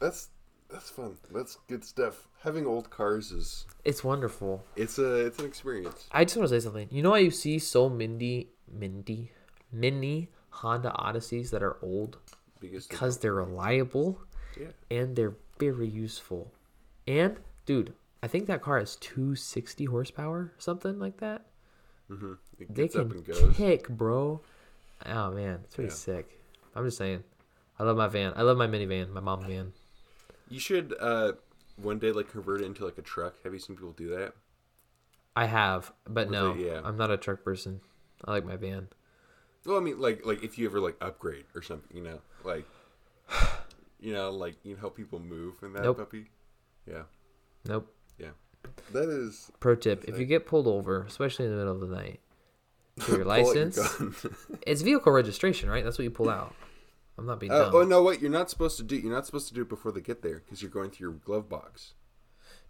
That's 0.00 0.28
that's 0.70 0.90
fun. 0.90 1.16
That's 1.32 1.58
good 1.68 1.84
stuff. 1.84 2.28
Having 2.42 2.66
old 2.66 2.90
cars 2.90 3.32
is 3.32 3.66
It's 3.84 4.02
wonderful. 4.04 4.64
it's 4.76 4.98
a 4.98 5.26
it's 5.26 5.38
an 5.38 5.46
experience. 5.46 6.06
I 6.12 6.24
just 6.24 6.36
want 6.36 6.48
to 6.48 6.60
say 6.60 6.64
something. 6.64 6.88
You 6.90 7.02
know 7.02 7.10
why 7.10 7.18
you 7.18 7.30
see 7.30 7.58
so 7.58 7.88
Mindy, 7.88 8.50
Mindy, 8.70 9.32
many 9.72 10.30
Honda 10.50 10.92
Odysseys 10.98 11.50
that 11.50 11.62
are 11.62 11.76
old? 11.82 12.18
Because 12.60 12.86
Because 12.86 13.18
they're 13.18 13.34
reliable. 13.34 14.20
yeah. 14.58 14.68
and 14.90 15.14
they're 15.16 15.36
very 15.58 15.88
useful. 15.88 16.52
And 17.06 17.36
dude, 17.66 17.92
I 18.22 18.28
think 18.28 18.46
that 18.46 18.62
car 18.62 18.78
has 18.78 18.96
260 18.96 19.84
horsepower, 19.86 20.52
something 20.58 20.98
like 20.98 21.18
that. 21.18 21.46
Mm-hmm. 22.10 22.32
It 22.58 22.74
They 22.74 22.82
gets 22.84 22.96
up 22.96 23.08
can 23.08 23.16
and 23.18 23.26
goes. 23.26 23.56
kick, 23.56 23.88
bro. 23.88 24.40
Oh 25.04 25.30
man, 25.32 25.60
it's 25.64 25.74
pretty 25.74 25.90
sick. 25.90 26.40
I'm 26.74 26.84
just 26.84 26.96
saying. 26.98 27.22
I 27.78 27.84
love 27.84 27.96
my 27.96 28.08
van. 28.08 28.32
I 28.36 28.42
love 28.42 28.56
my 28.56 28.66
minivan, 28.66 29.10
my 29.10 29.20
mom 29.20 29.44
van. 29.44 29.72
You 30.48 30.60
should 30.60 30.94
uh 31.00 31.32
one 31.76 31.98
day 31.98 32.12
like 32.12 32.30
convert 32.30 32.60
it 32.60 32.64
into 32.64 32.84
like 32.84 32.98
a 32.98 33.02
truck. 33.02 33.34
Have 33.44 33.52
you 33.52 33.58
seen 33.58 33.76
people 33.76 33.92
do 33.92 34.10
that? 34.16 34.34
I 35.34 35.46
have, 35.46 35.92
but 36.08 36.28
With 36.28 36.32
no, 36.32 36.54
yeah. 36.54 36.80
I'm 36.82 36.96
not 36.96 37.10
a 37.10 37.16
truck 37.16 37.44
person. 37.44 37.80
I 38.24 38.30
like 38.30 38.44
my 38.46 38.56
van. 38.56 38.88
Well, 39.66 39.76
I 39.76 39.80
mean, 39.80 40.00
like 40.00 40.24
like 40.24 40.42
if 40.42 40.58
you 40.58 40.66
ever 40.66 40.80
like 40.80 40.96
upgrade 41.00 41.44
or 41.54 41.60
something, 41.62 41.94
you 41.96 42.02
know, 42.02 42.20
like 42.44 42.64
you 44.00 44.12
know, 44.12 44.30
like 44.30 44.56
you 44.62 44.74
can 44.74 44.80
help 44.80 44.96
people 44.96 45.18
move 45.18 45.54
in 45.62 45.72
that 45.74 45.82
Nope. 45.82 45.98
puppy. 45.98 46.30
Yeah, 46.88 47.02
Nope. 47.66 47.92
yeah. 48.18 48.28
That 48.92 49.08
is 49.08 49.50
Pro 49.60 49.74
tip: 49.74 50.04
If 50.06 50.18
you 50.18 50.24
get 50.24 50.46
pulled 50.46 50.66
over, 50.68 51.02
especially 51.02 51.46
in 51.46 51.50
the 51.50 51.56
middle 51.58 51.74
of 51.74 51.80
the 51.80 51.94
night, 51.94 52.20
for 53.00 53.16
your 53.16 53.24
license, 53.36 53.78
it's 54.66 54.82
vehicle 54.82 55.12
registration, 55.12 55.68
right? 55.68 55.84
That's 55.84 55.98
what 55.98 56.04
you 56.04 56.10
pull 56.10 56.30
out. 56.30 56.54
I'm 57.18 57.26
not 57.26 57.40
being 57.40 57.52
Uh, 57.52 57.64
dumb. 57.64 57.74
oh 57.74 57.82
no! 57.84 58.02
What 58.02 58.20
you're 58.20 58.30
not 58.30 58.50
supposed 58.50 58.76
to 58.78 58.82
do? 58.82 58.96
You're 58.96 59.12
not 59.12 59.24
supposed 59.26 59.48
to 59.48 59.54
do 59.54 59.62
it 59.62 59.68
before 59.68 59.92
they 59.92 60.00
get 60.00 60.22
there 60.22 60.42
because 60.44 60.60
you're 60.62 60.70
going 60.70 60.90
through 60.90 61.08
your 61.10 61.16
glove 61.18 61.48
box. 61.48 61.94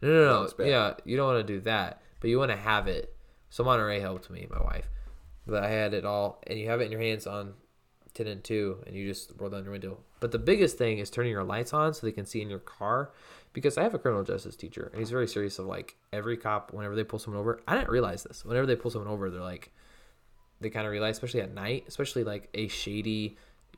No, 0.03 0.09
no, 0.09 0.43
No, 0.43 0.49
no. 0.59 0.65
yeah, 0.65 0.95
you 1.05 1.17
don't 1.17 1.27
want 1.35 1.47
to 1.47 1.53
do 1.55 1.61
that, 1.61 2.03
but 2.21 2.29
you 2.31 2.39
want 2.39 2.51
to 2.51 2.57
have 2.57 2.87
it. 2.87 3.17
So 3.51 3.65
Monterey 3.65 3.99
helped 4.01 4.29
me, 4.31 4.47
my 4.51 4.63
wife, 4.63 4.89
but 5.47 5.65
I 5.65 5.69
had 5.71 5.95
it 5.95 6.05
all, 6.05 6.43
and 6.47 6.59
you 6.59 6.69
have 6.69 6.81
it 6.81 6.85
in 6.85 6.93
your 6.93 7.01
hands 7.01 7.27
on 7.27 7.55
ten 8.15 8.27
and 8.27 8.45
two, 8.45 8.79
and 8.87 8.95
you 8.95 9.07
just 9.09 9.33
roll 9.39 9.51
down 9.51 9.65
your 9.65 9.73
window. 9.73 9.99
But 10.21 10.33
the 10.33 10.39
biggest 10.39 10.79
thing 10.79 10.99
is 10.99 11.11
turning 11.11 11.33
your 11.33 11.45
lights 11.45 11.73
on 11.73 11.93
so 11.95 12.07
they 12.07 12.13
can 12.13 12.27
see 12.27 12.41
in 12.43 12.49
your 12.51 12.59
car, 12.59 13.13
because 13.53 13.77
I 13.79 13.83
have 13.83 13.95
a 13.95 13.99
criminal 13.99 14.23
justice 14.25 14.55
teacher, 14.57 14.89
and 14.93 14.99
he's 15.01 15.11
very 15.11 15.27
serious 15.29 15.59
of 15.59 15.67
like 15.67 15.97
every 16.13 16.37
cop 16.37 16.73
whenever 16.73 16.95
they 16.95 17.05
pull 17.05 17.19
someone 17.19 17.41
over. 17.41 17.61
I 17.67 17.75
didn't 17.77 17.91
realize 17.91 18.23
this. 18.23 18.45
Whenever 18.45 18.67
they 18.67 18.77
pull 18.77 18.91
someone 18.91 19.11
over, 19.11 19.31
they're 19.31 19.41
like, 19.41 19.73
they 20.61 20.71
kind 20.71 20.87
of 20.87 20.93
realize, 20.93 21.17
especially 21.17 21.41
at 21.41 21.53
night, 21.55 21.85
especially 21.89 22.25
like 22.25 22.49
a 22.55 22.69
shady, 22.69 23.37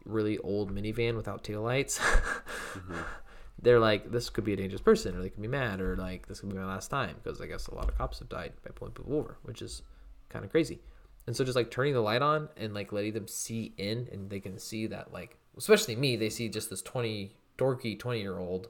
really 0.08 0.38
old 0.38 0.74
minivan 0.74 1.16
without 1.16 1.44
taillights. 1.44 2.00
They're 3.62 3.80
like, 3.80 4.12
this 4.12 4.30
could 4.30 4.44
be 4.44 4.52
a 4.52 4.56
dangerous 4.56 4.80
person, 4.80 5.16
or 5.16 5.22
they 5.22 5.30
could 5.30 5.42
be 5.42 5.48
mad, 5.48 5.80
or 5.80 5.96
like, 5.96 6.28
this 6.28 6.40
could 6.40 6.50
be 6.50 6.56
my 6.56 6.64
last 6.64 6.88
time, 6.88 7.16
because 7.22 7.40
I 7.40 7.46
guess 7.46 7.66
a 7.66 7.74
lot 7.74 7.88
of 7.88 7.98
cops 7.98 8.20
have 8.20 8.28
died 8.28 8.52
by 8.64 8.70
pulling 8.74 8.94
people 8.94 9.16
over, 9.16 9.36
which 9.42 9.62
is 9.62 9.82
kind 10.28 10.44
of 10.44 10.50
crazy. 10.50 10.80
And 11.26 11.36
so 11.36 11.44
just 11.44 11.56
like 11.56 11.70
turning 11.70 11.92
the 11.92 12.00
light 12.00 12.22
on 12.22 12.48
and 12.56 12.72
like 12.72 12.92
letting 12.92 13.12
them 13.14 13.28
see 13.28 13.74
in, 13.76 14.08
and 14.12 14.30
they 14.30 14.40
can 14.40 14.58
see 14.58 14.86
that, 14.86 15.12
like, 15.12 15.36
especially 15.56 15.96
me, 15.96 16.16
they 16.16 16.30
see 16.30 16.48
just 16.48 16.70
this 16.70 16.82
20, 16.82 17.32
dorky 17.58 17.98
20 17.98 18.20
year 18.20 18.38
old, 18.38 18.68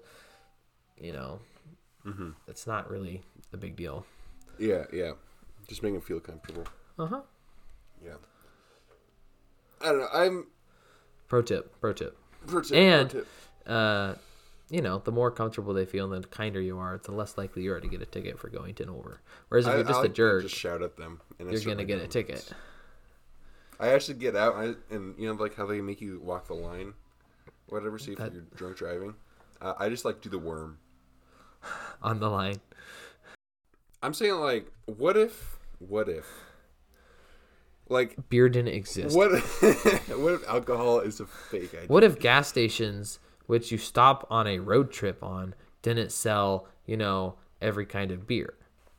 you 0.99 1.13
know, 1.13 1.39
it's 2.47 2.67
not 2.67 2.91
really 2.91 3.23
a 3.53 3.57
big 3.57 3.77
deal. 3.77 4.07
Yeah, 4.59 4.85
yeah. 4.93 5.13
Just 5.69 5.83
make 5.83 5.93
them 5.93 6.03
feel 6.03 6.21
comfortable. 6.21 6.65
Uh 6.99 7.07
huh. 7.07 7.21
Yeah. 8.05 8.15
I 9.81 9.87
don't 9.87 9.99
know. 9.99 10.09
I'm. 10.13 10.47
Pro 11.29 11.43
tip, 11.43 11.79
pro 11.81 11.93
tip. 11.93 12.17
pro 12.47 12.61
tip, 12.63 12.69
pro 12.71 12.79
And 12.79 13.11
tip. 13.11 13.27
uh, 13.67 14.15
you 14.71 14.81
know, 14.83 14.99
the 14.99 15.13
more 15.13 15.31
comfortable 15.31 15.73
they 15.75 15.85
feel 15.87 16.13
and 16.13 16.25
the 16.25 16.29
kinder 16.29 16.61
you 16.61 16.79
are, 16.79 16.99
the 17.03 17.13
less 17.13 17.37
likely 17.39 17.63
you 17.63 17.73
are 17.73 17.81
to 17.81 17.89
get 17.89 18.03
a 18.03 18.07
ticket 18.07 18.39
for 18.39 18.49
going 18.49 18.75
10 18.75 18.89
over. 18.89 19.21
Whereas 19.49 19.67
if 19.67 19.73
I- 19.73 19.77
you're 19.77 19.85
just 19.85 20.01
I 20.01 20.05
a 20.05 20.09
to 20.09 20.15
jerk, 20.15 20.43
Just 20.43 20.55
shout 20.55 20.83
at 20.83 20.97
them. 20.97 21.21
And 21.39 21.51
you're 21.51 21.61
gonna 21.61 21.77
my 21.77 21.85
get 21.85 22.01
a 22.01 22.09
ticket. 22.09 22.51
I 23.81 23.89
actually 23.91 24.15
get 24.19 24.35
out 24.35 24.57
and, 24.57 24.77
I, 24.91 24.95
and 24.95 25.15
you 25.19 25.29
know 25.29 25.35
like 25.41 25.55
how 25.55 25.65
they 25.67 25.81
make 25.81 26.01
you 26.01 26.19
walk 26.21 26.49
the 26.49 26.55
line, 26.55 26.95
whatever. 27.69 27.99
See 27.99 28.13
if 28.13 28.19
That- 28.19 28.33
you're 28.33 28.43
drunk 28.57 28.77
driving. 28.77 29.15
Uh, 29.61 29.75
I 29.79 29.89
just 29.89 30.05
like 30.05 30.21
do 30.21 30.29
the 30.29 30.39
worm. 30.39 30.79
on 32.03 32.21
the 32.21 32.29
line. 32.31 32.61
I'm 34.03 34.15
saying 34.15 34.35
like, 34.35 34.71
what 34.87 35.17
if, 35.17 35.59
what 35.79 36.09
if, 36.09 36.27
like, 37.89 38.17
Beer 38.29 38.49
didn't 38.49 38.75
exist. 38.75 39.17
what, 39.17 39.31
what 39.33 40.35
if 40.35 40.49
alcohol 40.49 41.01
is 41.01 41.21
a 41.21 41.27
fake 41.27 41.75
idea? 41.75 41.89
What 41.89 42.05
if 42.05 42.19
gas 42.19 42.49
stations, 42.49 43.19
which 43.47 43.73
you 43.73 43.79
stop 43.79 44.27
on 44.31 44.47
a 44.47 44.59
road 44.59 44.91
trip 44.91 45.23
on, 45.23 45.55
didn't 45.83 46.13
sell, 46.13 46.67
you 46.87 46.97
know, 46.97 47.37
every 47.61 47.87
kind 47.87 48.11
of 48.11 48.27
beer? 48.27 48.55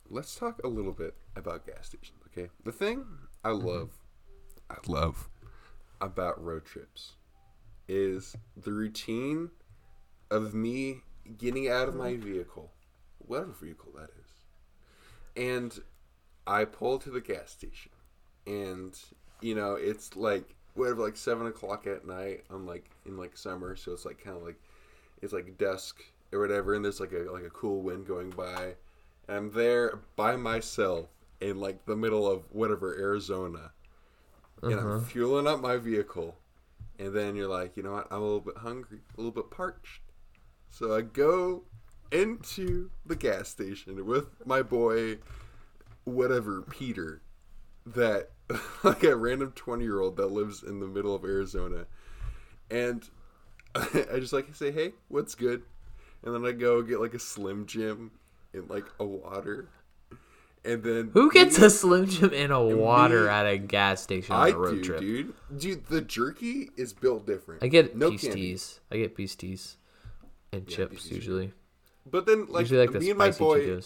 Let's 0.10 0.36
talk 0.36 0.62
a 0.64 0.68
little 0.68 0.92
bit 0.92 1.16
about 1.36 1.66
gas 1.66 1.88
stations, 1.88 2.20
okay? 2.28 2.50
The 2.64 2.72
thing 2.72 3.06
I 3.44 3.50
mm-hmm. 3.50 3.68
love, 3.68 3.92
I 4.70 4.76
love 4.88 5.30
about 6.02 6.44
road 6.44 6.66
trips 6.66 7.14
is 7.88 8.36
the 8.56 8.72
routine 8.72 9.50
of 10.32 10.54
me 10.54 11.02
getting 11.38 11.70
out 11.70 11.88
of 11.88 11.96
my 11.96 12.16
vehicle, 12.16 12.72
whatever 13.20 13.52
vehicle 13.52 13.92
that 13.96 14.10
is, 14.20 14.30
and 15.36 15.80
I 16.46 16.66
pull 16.66 17.00
to 17.00 17.10
the 17.10 17.22
gas 17.22 17.52
station, 17.52 17.92
and 18.50 19.00
you 19.42 19.56
know 19.56 19.76
it's 19.76 20.16
like 20.16 20.56
whatever, 20.74 21.04
like 21.04 21.18
seven 21.18 21.48
o'clock 21.48 21.86
at 21.86 22.06
night. 22.06 22.44
I'm 22.50 22.66
like 22.66 22.90
in 23.06 23.18
like 23.18 23.38
summer, 23.38 23.76
so 23.76 23.92
it's 23.92 24.06
like 24.06 24.24
kind 24.24 24.36
of 24.36 24.44
like 24.44 24.60
it's 25.22 25.34
like 25.34 25.58
dusk 25.58 26.02
or 26.34 26.40
whatever, 26.40 26.74
and 26.74 26.84
there's 26.84 27.00
like 27.00 27.12
a 27.12 27.32
like 27.32 27.44
a 27.44 27.50
cool 27.50 27.82
wind 27.82 28.08
going 28.08 28.32
by. 28.32 28.76
And 29.28 29.38
I'm 29.38 29.52
there 29.52 30.00
by 30.16 30.36
myself 30.36 31.08
in 31.40 31.60
like 31.60 31.86
the 31.86 31.96
middle 31.96 32.30
of 32.30 32.44
whatever 32.52 32.98
Arizona, 32.98 33.72
and 34.64 34.80
I'm 34.80 34.92
uh-huh. 34.92 35.06
fueling 35.06 35.48
up 35.48 35.62
my 35.62 35.78
vehicle, 35.78 36.36
and 36.98 37.14
then 37.14 37.36
you're 37.36 37.48
like, 37.48 37.78
you 37.78 37.84
know 37.84 37.94
what? 37.94 38.08
I'm 38.10 38.22
a 38.22 38.26
little 38.26 38.40
bit 38.40 38.58
hungry, 38.58 39.00
a 39.16 39.22
little 39.22 39.32
bit 39.32 39.52
parched, 39.52 40.02
so 40.70 40.96
I 40.96 41.02
go 41.02 41.64
into 42.12 42.90
the 43.06 43.16
gas 43.16 43.50
station 43.50 44.06
with 44.06 44.46
my 44.46 44.64
boy, 44.64 45.20
whatever 46.06 46.64
Peter, 46.64 47.22
that 47.86 48.32
like 48.84 49.04
a 49.04 49.16
random 49.16 49.52
20 49.56 49.84
year 49.84 50.00
old 50.00 50.18
that 50.18 50.28
lives 50.28 50.64
in 50.64 50.80
the 50.80 50.88
middle 50.88 51.16
of 51.16 51.24
Arizona, 51.24 51.86
and 52.70 53.08
I 53.76 54.20
just 54.20 54.34
like 54.34 54.54
say, 54.56 54.72
hey, 54.72 54.94
what's 55.08 55.36
good? 55.36 55.64
And 56.24 56.34
then 56.34 56.46
I 56.46 56.52
go 56.52 56.82
get 56.82 57.00
like 57.00 57.14
a 57.14 57.20
Slim 57.20 57.66
Jim 57.66 58.12
and 58.54 58.70
like 58.70 58.86
a 59.00 59.06
water. 59.06 59.70
And 60.66 60.84
then 60.84 61.12
Who 61.14 61.32
gets 61.32 61.58
a 61.60 61.70
Slim 61.70 62.08
Jim 62.08 62.32
and 62.34 62.52
a 62.52 62.60
water 62.62 63.30
at 63.30 63.46
a 63.46 63.58
gas 63.58 64.04
station 64.04 64.36
on 64.36 64.46
I 64.46 64.50
a 64.50 64.58
road 64.58 64.76
do, 64.76 64.84
trip? 64.84 65.00
dude. 65.00 65.34
Dude, 65.58 65.86
the 65.88 66.02
jerky 66.02 66.70
is 66.76 66.92
built 66.92 67.26
different. 67.26 67.64
I 67.64 67.68
get 67.68 67.96
no 67.96 68.10
candy. 68.18 68.58
I 68.92 68.98
get 68.98 69.16
teas 69.16 69.78
and 70.52 70.68
chips 70.68 71.04
peace 71.04 71.12
usually. 71.12 71.54
But 72.06 72.26
then, 72.26 72.48
like, 72.48 72.62
usually 72.62 72.88
like 72.88 73.00
me 73.00 73.10
and 73.10 73.18
my 73.18 73.32
boy. 73.32 73.82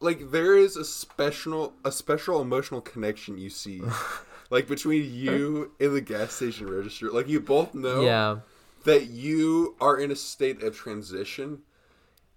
Like, 0.00 0.30
there 0.30 0.56
is 0.56 0.76
a 0.76 0.84
special, 0.84 1.74
a 1.84 1.92
special 1.92 2.40
emotional 2.40 2.80
connection 2.80 3.38
you 3.38 3.50
see, 3.50 3.82
like, 4.50 4.68
between 4.68 5.12
you 5.12 5.72
and 5.80 5.94
the 5.94 6.00
gas 6.00 6.32
station 6.34 6.68
register. 6.68 7.10
Like, 7.10 7.28
you 7.28 7.40
both 7.40 7.74
know 7.74 8.02
Yeah. 8.02 8.38
that 8.84 9.06
you 9.06 9.76
are 9.80 9.96
in 9.98 10.10
a 10.10 10.16
state 10.16 10.62
of 10.62 10.76
transition, 10.76 11.60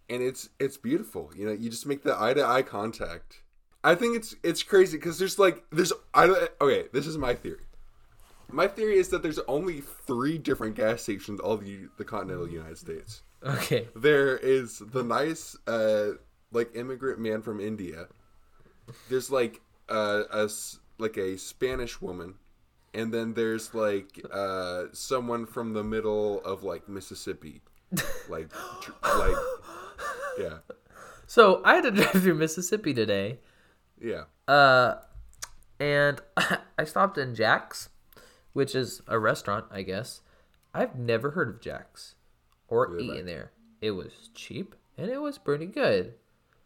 and 0.10 0.21
it's 0.21 0.50
it's 0.60 0.76
beautiful. 0.78 1.32
You 1.36 1.45
know, 1.45 1.52
you 1.54 1.69
just 1.69 1.86
make 1.86 2.04
the 2.04 2.19
eye 2.21 2.34
to 2.34 2.45
eye 2.45 2.63
contact. 2.63 3.43
I 3.84 3.95
think 3.95 4.17
it's 4.17 4.36
it's 4.43 4.62
crazy 4.62 4.97
because 4.97 5.17
there's 5.19 5.39
like 5.39 5.63
there's 5.71 5.93
I 6.13 6.28
don't- 6.28 6.52
okay. 6.60 6.88
This 6.91 7.08
is 7.08 7.17
my 7.17 7.34
theory. 7.34 7.63
My 8.52 8.67
theory 8.67 8.97
is 8.97 9.08
that 9.10 9.24
there's 9.24 9.39
only 9.47 9.80
three 9.80 10.38
different 10.38 10.76
gas 10.76 11.02
stations 11.04 11.39
all 11.39 11.56
the 11.58 11.88
the 11.97 12.04
continental 12.04 12.50
United 12.50 12.78
States. 12.78 13.21
Okay. 13.43 13.88
There 13.95 14.36
is 14.38 14.80
the 14.86 15.02
nice, 15.04 15.56
uh, 15.65 16.10
like 16.51 16.75
immigrant 16.75 17.19
man 17.19 17.41
from 17.41 17.59
India. 17.59 18.07
There's 19.09 19.29
like 19.31 19.61
uh, 19.89 20.23
a 20.31 20.49
like 20.97 21.17
a 21.17 21.37
Spanish 21.37 22.01
woman, 22.01 22.35
and 22.93 23.13
then 23.13 23.33
there's 23.33 23.73
like 23.73 24.19
uh, 24.31 24.85
someone 24.93 25.45
from 25.45 25.73
the 25.73 25.83
middle 25.83 26.41
of 26.41 26.63
like 26.63 26.87
Mississippi, 26.89 27.61
like 28.29 28.49
like 29.03 29.35
yeah 30.39 30.57
So 31.27 31.61
I 31.63 31.75
had 31.75 31.83
to 31.83 31.91
drive 32.01 32.11
through 32.23 32.35
Mississippi 32.35 32.93
today. 32.93 33.39
yeah 33.99 34.23
Uh, 34.47 34.95
and 35.79 36.21
I 36.77 36.83
stopped 36.83 37.17
in 37.17 37.33
Jack's, 37.35 37.89
which 38.53 38.75
is 38.75 39.01
a 39.07 39.17
restaurant, 39.19 39.65
I 39.71 39.81
guess. 39.83 40.21
I've 40.73 40.95
never 40.97 41.31
heard 41.31 41.49
of 41.49 41.61
Jack's 41.61 42.15
or 42.67 42.89
Really? 42.89 43.15
eaten 43.15 43.25
there. 43.25 43.51
It 43.81 43.91
was 43.91 44.29
cheap 44.35 44.75
and 44.97 45.09
it 45.09 45.21
was 45.21 45.37
pretty 45.37 45.65
good. 45.65 46.13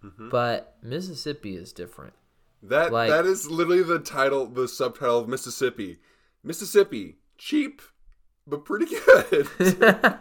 Mm-hmm. 0.06 0.30
But 0.30 0.78
Mississippi 0.84 1.56
is 1.56 1.74
different. 1.74 2.14
that 2.64 2.92
Like- 2.92 3.10
that 3.10 3.26
is 3.26 3.50
literally 3.50 3.84
the 3.84 4.00
title 4.00 4.46
the 4.46 4.68
subtitle 4.68 5.20
of 5.20 5.28
Mississippi 5.28 5.98
Mississippi 6.44 7.16
cheap 7.38 7.82
but 8.48 8.64
pretty 8.66 8.86
good 8.86 9.48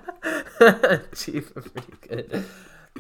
cheap 1.15 1.45
and 1.55 1.75
pretty 1.75 1.93
good. 2.09 2.45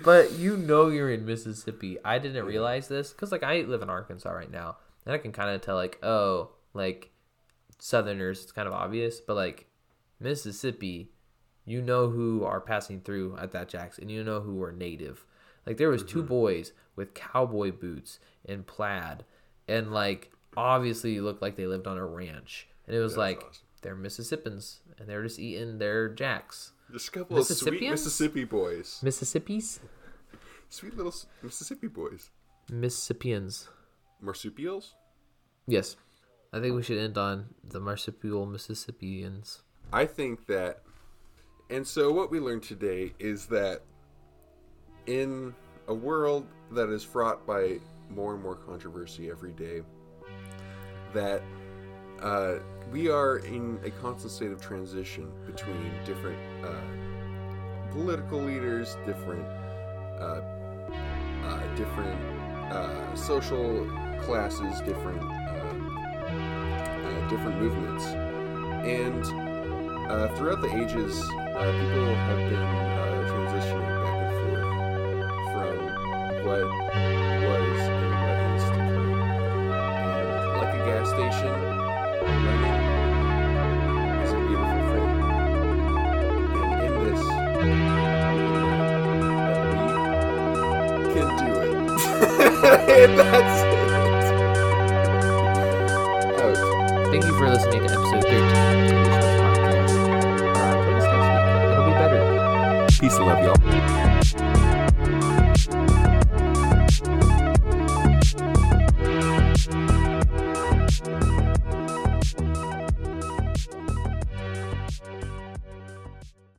But 0.02 0.32
you 0.32 0.56
know 0.56 0.88
you're 0.88 1.10
in 1.10 1.24
Mississippi. 1.24 1.98
I 2.04 2.18
didn't 2.18 2.44
realize 2.44 2.88
this 2.88 3.12
because 3.12 3.32
like 3.32 3.42
I 3.42 3.60
live 3.62 3.80
in 3.82 3.88
Arkansas 3.88 4.30
right 4.30 4.50
now, 4.50 4.76
and 5.06 5.14
I 5.14 5.18
can 5.18 5.32
kind 5.32 5.50
of 5.50 5.60
tell 5.62 5.76
like 5.76 5.98
oh 6.02 6.50
like 6.74 7.10
Southerners 7.78 8.42
it's 8.42 8.52
kind 8.52 8.68
of 8.68 8.74
obvious, 8.74 9.20
but 9.20 9.34
like 9.34 9.66
Mississippi, 10.20 11.12
you 11.64 11.80
know 11.80 12.08
who 12.10 12.44
are 12.44 12.60
passing 12.60 13.00
through 13.00 13.36
at 13.38 13.52
that 13.52 13.68
Jack's, 13.68 13.98
and 13.98 14.10
you 14.10 14.24
know 14.24 14.40
who 14.40 14.62
are 14.62 14.72
native. 14.72 15.24
Like 15.66 15.76
there 15.76 15.88
was 15.88 16.02
two 16.02 16.18
mm-hmm. 16.18 16.28
boys 16.28 16.72
with 16.96 17.14
cowboy 17.14 17.72
boots 17.72 18.18
and 18.46 18.66
plaid, 18.66 19.24
and 19.68 19.92
like 19.92 20.30
obviously 20.56 21.20
looked 21.20 21.42
like 21.42 21.56
they 21.56 21.66
lived 21.66 21.86
on 21.86 21.98
a 21.98 22.06
ranch, 22.06 22.68
and 22.86 22.96
it 22.96 23.00
was 23.00 23.16
like 23.16 23.38
awesome. 23.38 23.62
they're 23.82 23.94
Mississippians, 23.96 24.80
and 24.98 25.08
they're 25.08 25.22
just 25.22 25.38
eating 25.38 25.78
their 25.78 26.08
Jacks. 26.08 26.72
just 26.92 27.08
a 27.08 27.10
couple 27.12 27.38
of 27.38 27.46
sweet? 27.46 27.90
Mississippi 27.90 28.44
boys 28.44 29.00
Mississippi's? 29.02 29.80
sweet 30.68 30.96
little 30.96 31.14
Mississippi 31.42 31.88
boys 31.88 32.30
Mississippians. 32.70 33.68
marsupials 34.20 34.94
Yes. 35.66 35.96
I 36.52 36.60
think 36.60 36.76
we 36.76 36.82
should 36.82 36.98
end 36.98 37.18
on 37.18 37.46
the 37.68 37.80
marsupial 37.80 38.46
Mississippians. 38.46 39.62
I 39.92 40.06
think 40.06 40.46
that, 40.46 40.82
and 41.68 41.86
so 41.86 42.12
what 42.12 42.30
we 42.30 42.38
learned 42.38 42.62
today 42.62 43.12
is 43.18 43.46
that 43.46 43.82
in 45.06 45.54
a 45.88 45.94
world 45.94 46.46
that 46.72 46.88
is 46.90 47.02
fraught 47.04 47.46
by 47.46 47.78
more 48.10 48.34
and 48.34 48.42
more 48.42 48.56
controversy 48.56 49.30
every 49.30 49.52
day, 49.52 49.82
that 51.12 51.42
uh, 52.20 52.56
we 52.90 53.08
are 53.08 53.38
in 53.38 53.78
a 53.84 53.90
constant 53.90 54.32
state 54.32 54.50
of 54.50 54.60
transition 54.60 55.30
between 55.46 55.92
different 56.04 56.38
uh, 56.64 56.80
political 57.92 58.40
leaders, 58.40 58.96
different 59.06 59.46
uh, 60.20 60.40
uh, 61.44 61.76
different 61.76 62.20
uh, 62.72 63.14
social 63.14 63.86
classes, 64.22 64.80
different 64.80 65.22
uh, 65.22 65.72
different 67.28 67.60
movements, 67.60 68.04
and 68.84 69.24
throughout 70.36 70.60
the 70.60 70.74
ages, 70.76 71.20
people 71.20 72.14
have 72.14 72.38
been 72.50 73.13
what 76.62 77.60
was 77.60 77.80
and 78.46 79.00
like 80.58 80.74
a 80.74 80.76
gas 80.86 81.08
station, 81.08 81.54
is 84.22 84.32
a 84.32 84.34
beautiful 84.46 84.80
thing. 84.90 85.08
And 86.62 86.80
in 86.84 86.92
this, 87.04 87.22
we 90.98 91.04
can 91.14 91.28
do 91.38 91.48
it. 91.60 91.74
and 92.90 93.12
that's 93.18 93.56
it. 93.62 93.74
Thank 97.10 97.24
you 97.24 97.34
for 97.38 97.46
listening 97.48 97.83